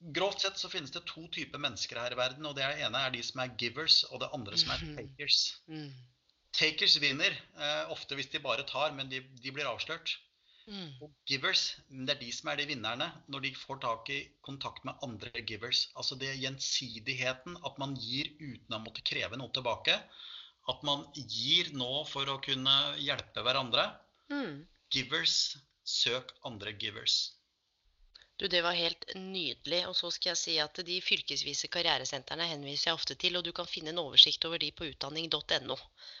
[0.00, 3.00] Grovt sett så finnes det to typer mennesker her i verden, og det er ene
[3.06, 4.96] er de som er givers, og det andre som er Mhm.
[4.96, 5.40] takers.
[5.66, 5.92] Mm.
[6.52, 10.16] Takers vinner, eh, ofte hvis de bare tar, men de, de blir avslørt.
[10.68, 10.92] Mm.
[11.00, 14.84] Og givers, det er de som er de vinnerne når de får tak i kontakt
[14.84, 15.88] med andre givers.
[15.96, 19.96] Altså det gjensidigheten, at man gir uten å måtte kreve noe tilbake.
[20.68, 23.86] At man gir nå for å kunne hjelpe hverandre.
[24.30, 24.66] Mm.
[24.92, 27.32] Givers, søk andre givers.
[28.38, 29.80] Du, det var helt nydelig.
[29.90, 33.50] Og så skal jeg si at de fylkesvise karrieresentrene henviser jeg ofte til, og du
[33.56, 35.76] kan finne en oversikt over de på utdanning.no.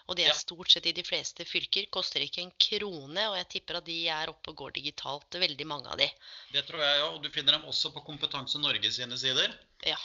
[0.08, 1.86] Og det er stort sett i de fleste fylker.
[1.94, 5.68] Koster ikke en krone, og jeg tipper at de er oppe og går digitalt, veldig
[5.70, 6.08] mange av de.
[6.54, 7.12] Det tror jeg òg.
[7.18, 9.54] Og du finner dem også på Kompetanse Norge sine sider.
[9.86, 9.98] Ja.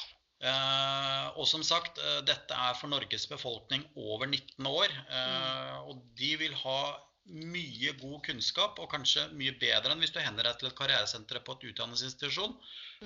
[0.44, 4.92] Eh, og som sagt, eh, dette er for Norges befolkning over 19 år.
[4.92, 6.80] Eh, og de vil ha
[7.26, 11.40] mye god kunnskap, og kanskje mye bedre enn hvis du hender deg til et karrieresenter
[11.46, 12.56] på et utdanningsinstitusjon.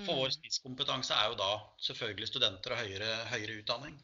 [0.04, 1.50] For vår spisskompetanse er jo da
[1.86, 3.98] selvfølgelig studenter og høyere, høyere utdanning.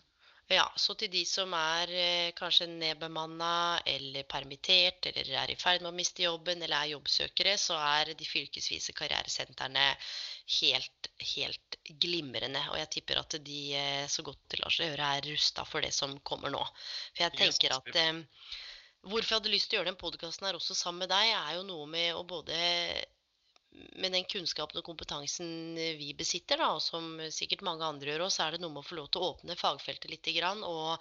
[0.53, 5.81] Ja, så til de som er eh, kanskje nedbemanna eller permittert eller er i ferd
[5.81, 9.87] med å miste jobben eller er jobbsøkere, så er de fylkesvise karrieresentrene
[10.59, 12.61] helt, helt glimrende.
[12.75, 15.87] Og jeg tipper at de eh, så godt det lar seg gjøre er rusta for
[15.87, 16.61] det som kommer nå.
[17.15, 18.03] For jeg tenker at
[19.05, 21.59] Hvorfor jeg hadde lyst til å gjøre den podkasten her også sammen med deg, er
[21.59, 22.57] jo noe med å både
[23.98, 28.44] med den kunnskapen og kompetansen vi besitter, da, og som sikkert mange andre gjør også,
[28.44, 30.94] er det noe med å få lov til å åpne fagfeltet litt, og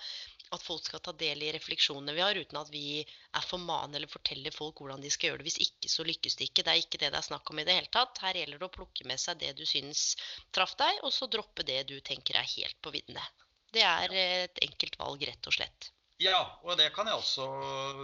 [0.53, 3.97] at folk skal ta del i refleksjonene vi har, uten at vi er for mane
[3.97, 5.47] eller forteller folk hvordan de skal gjøre det.
[5.49, 6.65] Hvis ikke, så lykkes det ikke.
[6.65, 8.21] Det er ikke det det er snakk om i det hele tatt.
[8.25, 10.05] Her gjelder det å plukke med seg det du syns
[10.53, 13.25] traff deg, og så droppe det du tenker er helt på viddene.
[13.73, 15.93] Det er et enkelt valg, rett og slett.
[16.23, 17.45] Ja, og det kan jeg også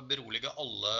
[0.09, 0.93] berolige alle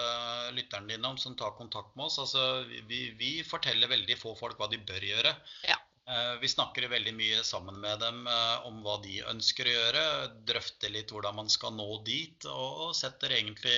[0.56, 2.20] lytterne dine om som tar kontakt med oss.
[2.24, 2.44] Altså,
[2.88, 5.34] vi, vi forteller veldig få folk hva de bør gjøre.
[5.68, 5.78] Ja.
[6.10, 10.06] Eh, Vi snakker veldig mye sammen med dem eh, om hva de ønsker å gjøre,
[10.50, 13.76] drøfter litt hvordan man skal nå dit, og setter egentlig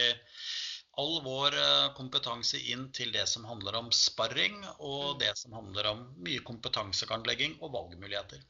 [1.01, 5.19] all vår eh, kompetanse inn til det som handler om sparring, og Mm.
[5.25, 8.43] det som handler om mye kompetansekartlegging og valgmuligheter.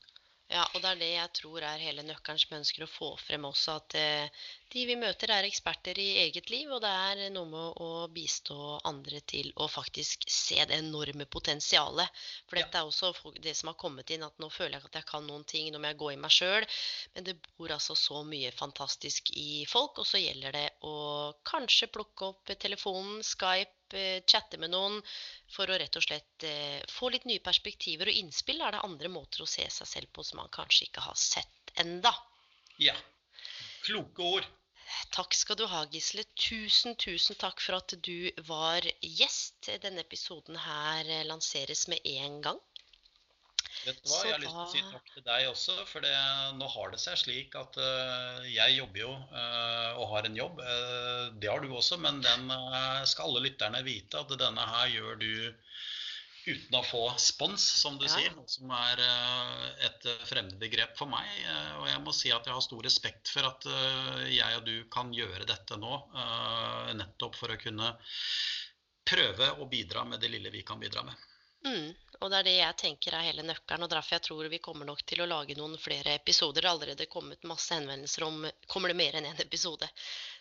[0.52, 3.46] Ja, og det er det jeg tror er hele nøkkelen som ønsker å få frem
[3.48, 3.78] også.
[3.80, 4.42] At eh,
[4.74, 8.58] de vi møter er eksperter i eget liv, og det er noe med å bistå
[8.90, 12.20] andre til å faktisk se det enorme potensialet.
[12.50, 15.10] For dette er også det som har kommet inn, at nå føler jeg at jeg
[15.14, 16.68] kan noen ting, nå må jeg gå i meg sjøl.
[17.16, 20.98] Men det bor altså så mye fantastisk i folk, og så gjelder det å
[21.48, 23.81] kanskje plukke opp telefonen, Skype,
[24.30, 25.00] chatte med noen
[25.52, 28.62] for å rett og slett eh, få litt nye perspektiver og innspill.
[28.62, 31.76] Er det andre måter å se seg selv på som man kanskje ikke har sett
[31.84, 32.14] enda?
[32.82, 32.96] Ja.
[33.86, 34.50] Kloke ord.
[35.16, 36.24] Takk skal du ha, Gisle.
[36.36, 39.70] Tusen, tusen takk for at du var gjest.
[39.84, 42.60] Denne episoden her lanseres med en gang.
[43.82, 45.76] Vet du hva, Jeg har lyst til å si takk til deg også.
[45.90, 46.14] For det,
[46.60, 50.62] nå har det seg slik at uh, jeg jobber jo uh, og har en jobb.
[50.62, 52.54] Uh, det har du også, men den
[53.10, 55.32] skal alle lytterne vite at denne her gjør du
[56.42, 58.14] uten å få spons, som du ja.
[58.14, 58.38] sier.
[58.50, 59.02] Som er
[59.88, 61.28] et fremmed begrep for meg.
[61.82, 63.68] Og jeg må si at jeg har stor respekt for at
[64.34, 66.00] jeg og du kan gjøre dette nå.
[66.98, 67.94] Nettopp for å kunne
[69.06, 71.31] prøve å bidra med det lille vi kan bidra med.
[71.62, 74.60] Mm, og det er det jeg tenker er hele nøkkelen, og derfor jeg tror vi
[74.64, 76.62] kommer nok til å lage noen flere episoder.
[76.62, 79.90] Det har allerede kommet masse henvendelser om kommer det mer enn én en episode.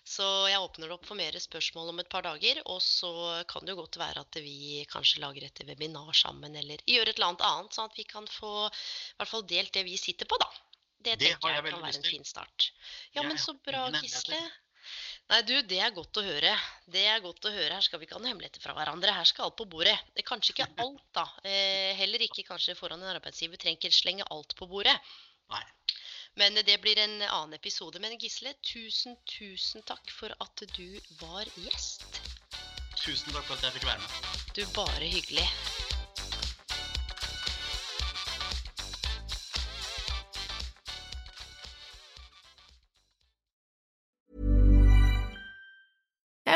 [0.04, 3.12] Så jeg åpner det opp for mer spørsmål om et par dager, og så
[3.48, 7.16] kan det jo godt være at vi kanskje lager et webinar sammen, eller gjør et
[7.16, 10.28] eller annet annet, sånn at vi kan få i hvert fall delt det vi sitter
[10.28, 10.50] på, da.
[11.00, 12.72] Det, det tenker jeg, jeg kan være en fin start.
[13.16, 14.40] Ja, men så bra, Gisle.
[15.30, 16.50] Nei, du, det er godt å høre.
[16.90, 17.76] Det er godt å høre.
[17.76, 19.12] Her skal vi ikke ha noen hemmeligheter fra hverandre.
[19.14, 19.94] Her skal alt på bordet.
[20.10, 21.26] Det er kanskje ikke alt, da.
[21.46, 23.60] Eh, heller ikke kanskje foran en arbeidsgiver.
[23.62, 24.96] Trenger ikke slenge alt på bordet.
[25.54, 25.62] Nei.
[26.40, 28.02] Men det blir en annen episode.
[28.02, 32.22] Men Gisle, tusen, tusen takk for at du var gjest.
[32.98, 34.34] Tusen takk for at jeg fikk være med.
[34.58, 35.46] Du, bare hyggelig.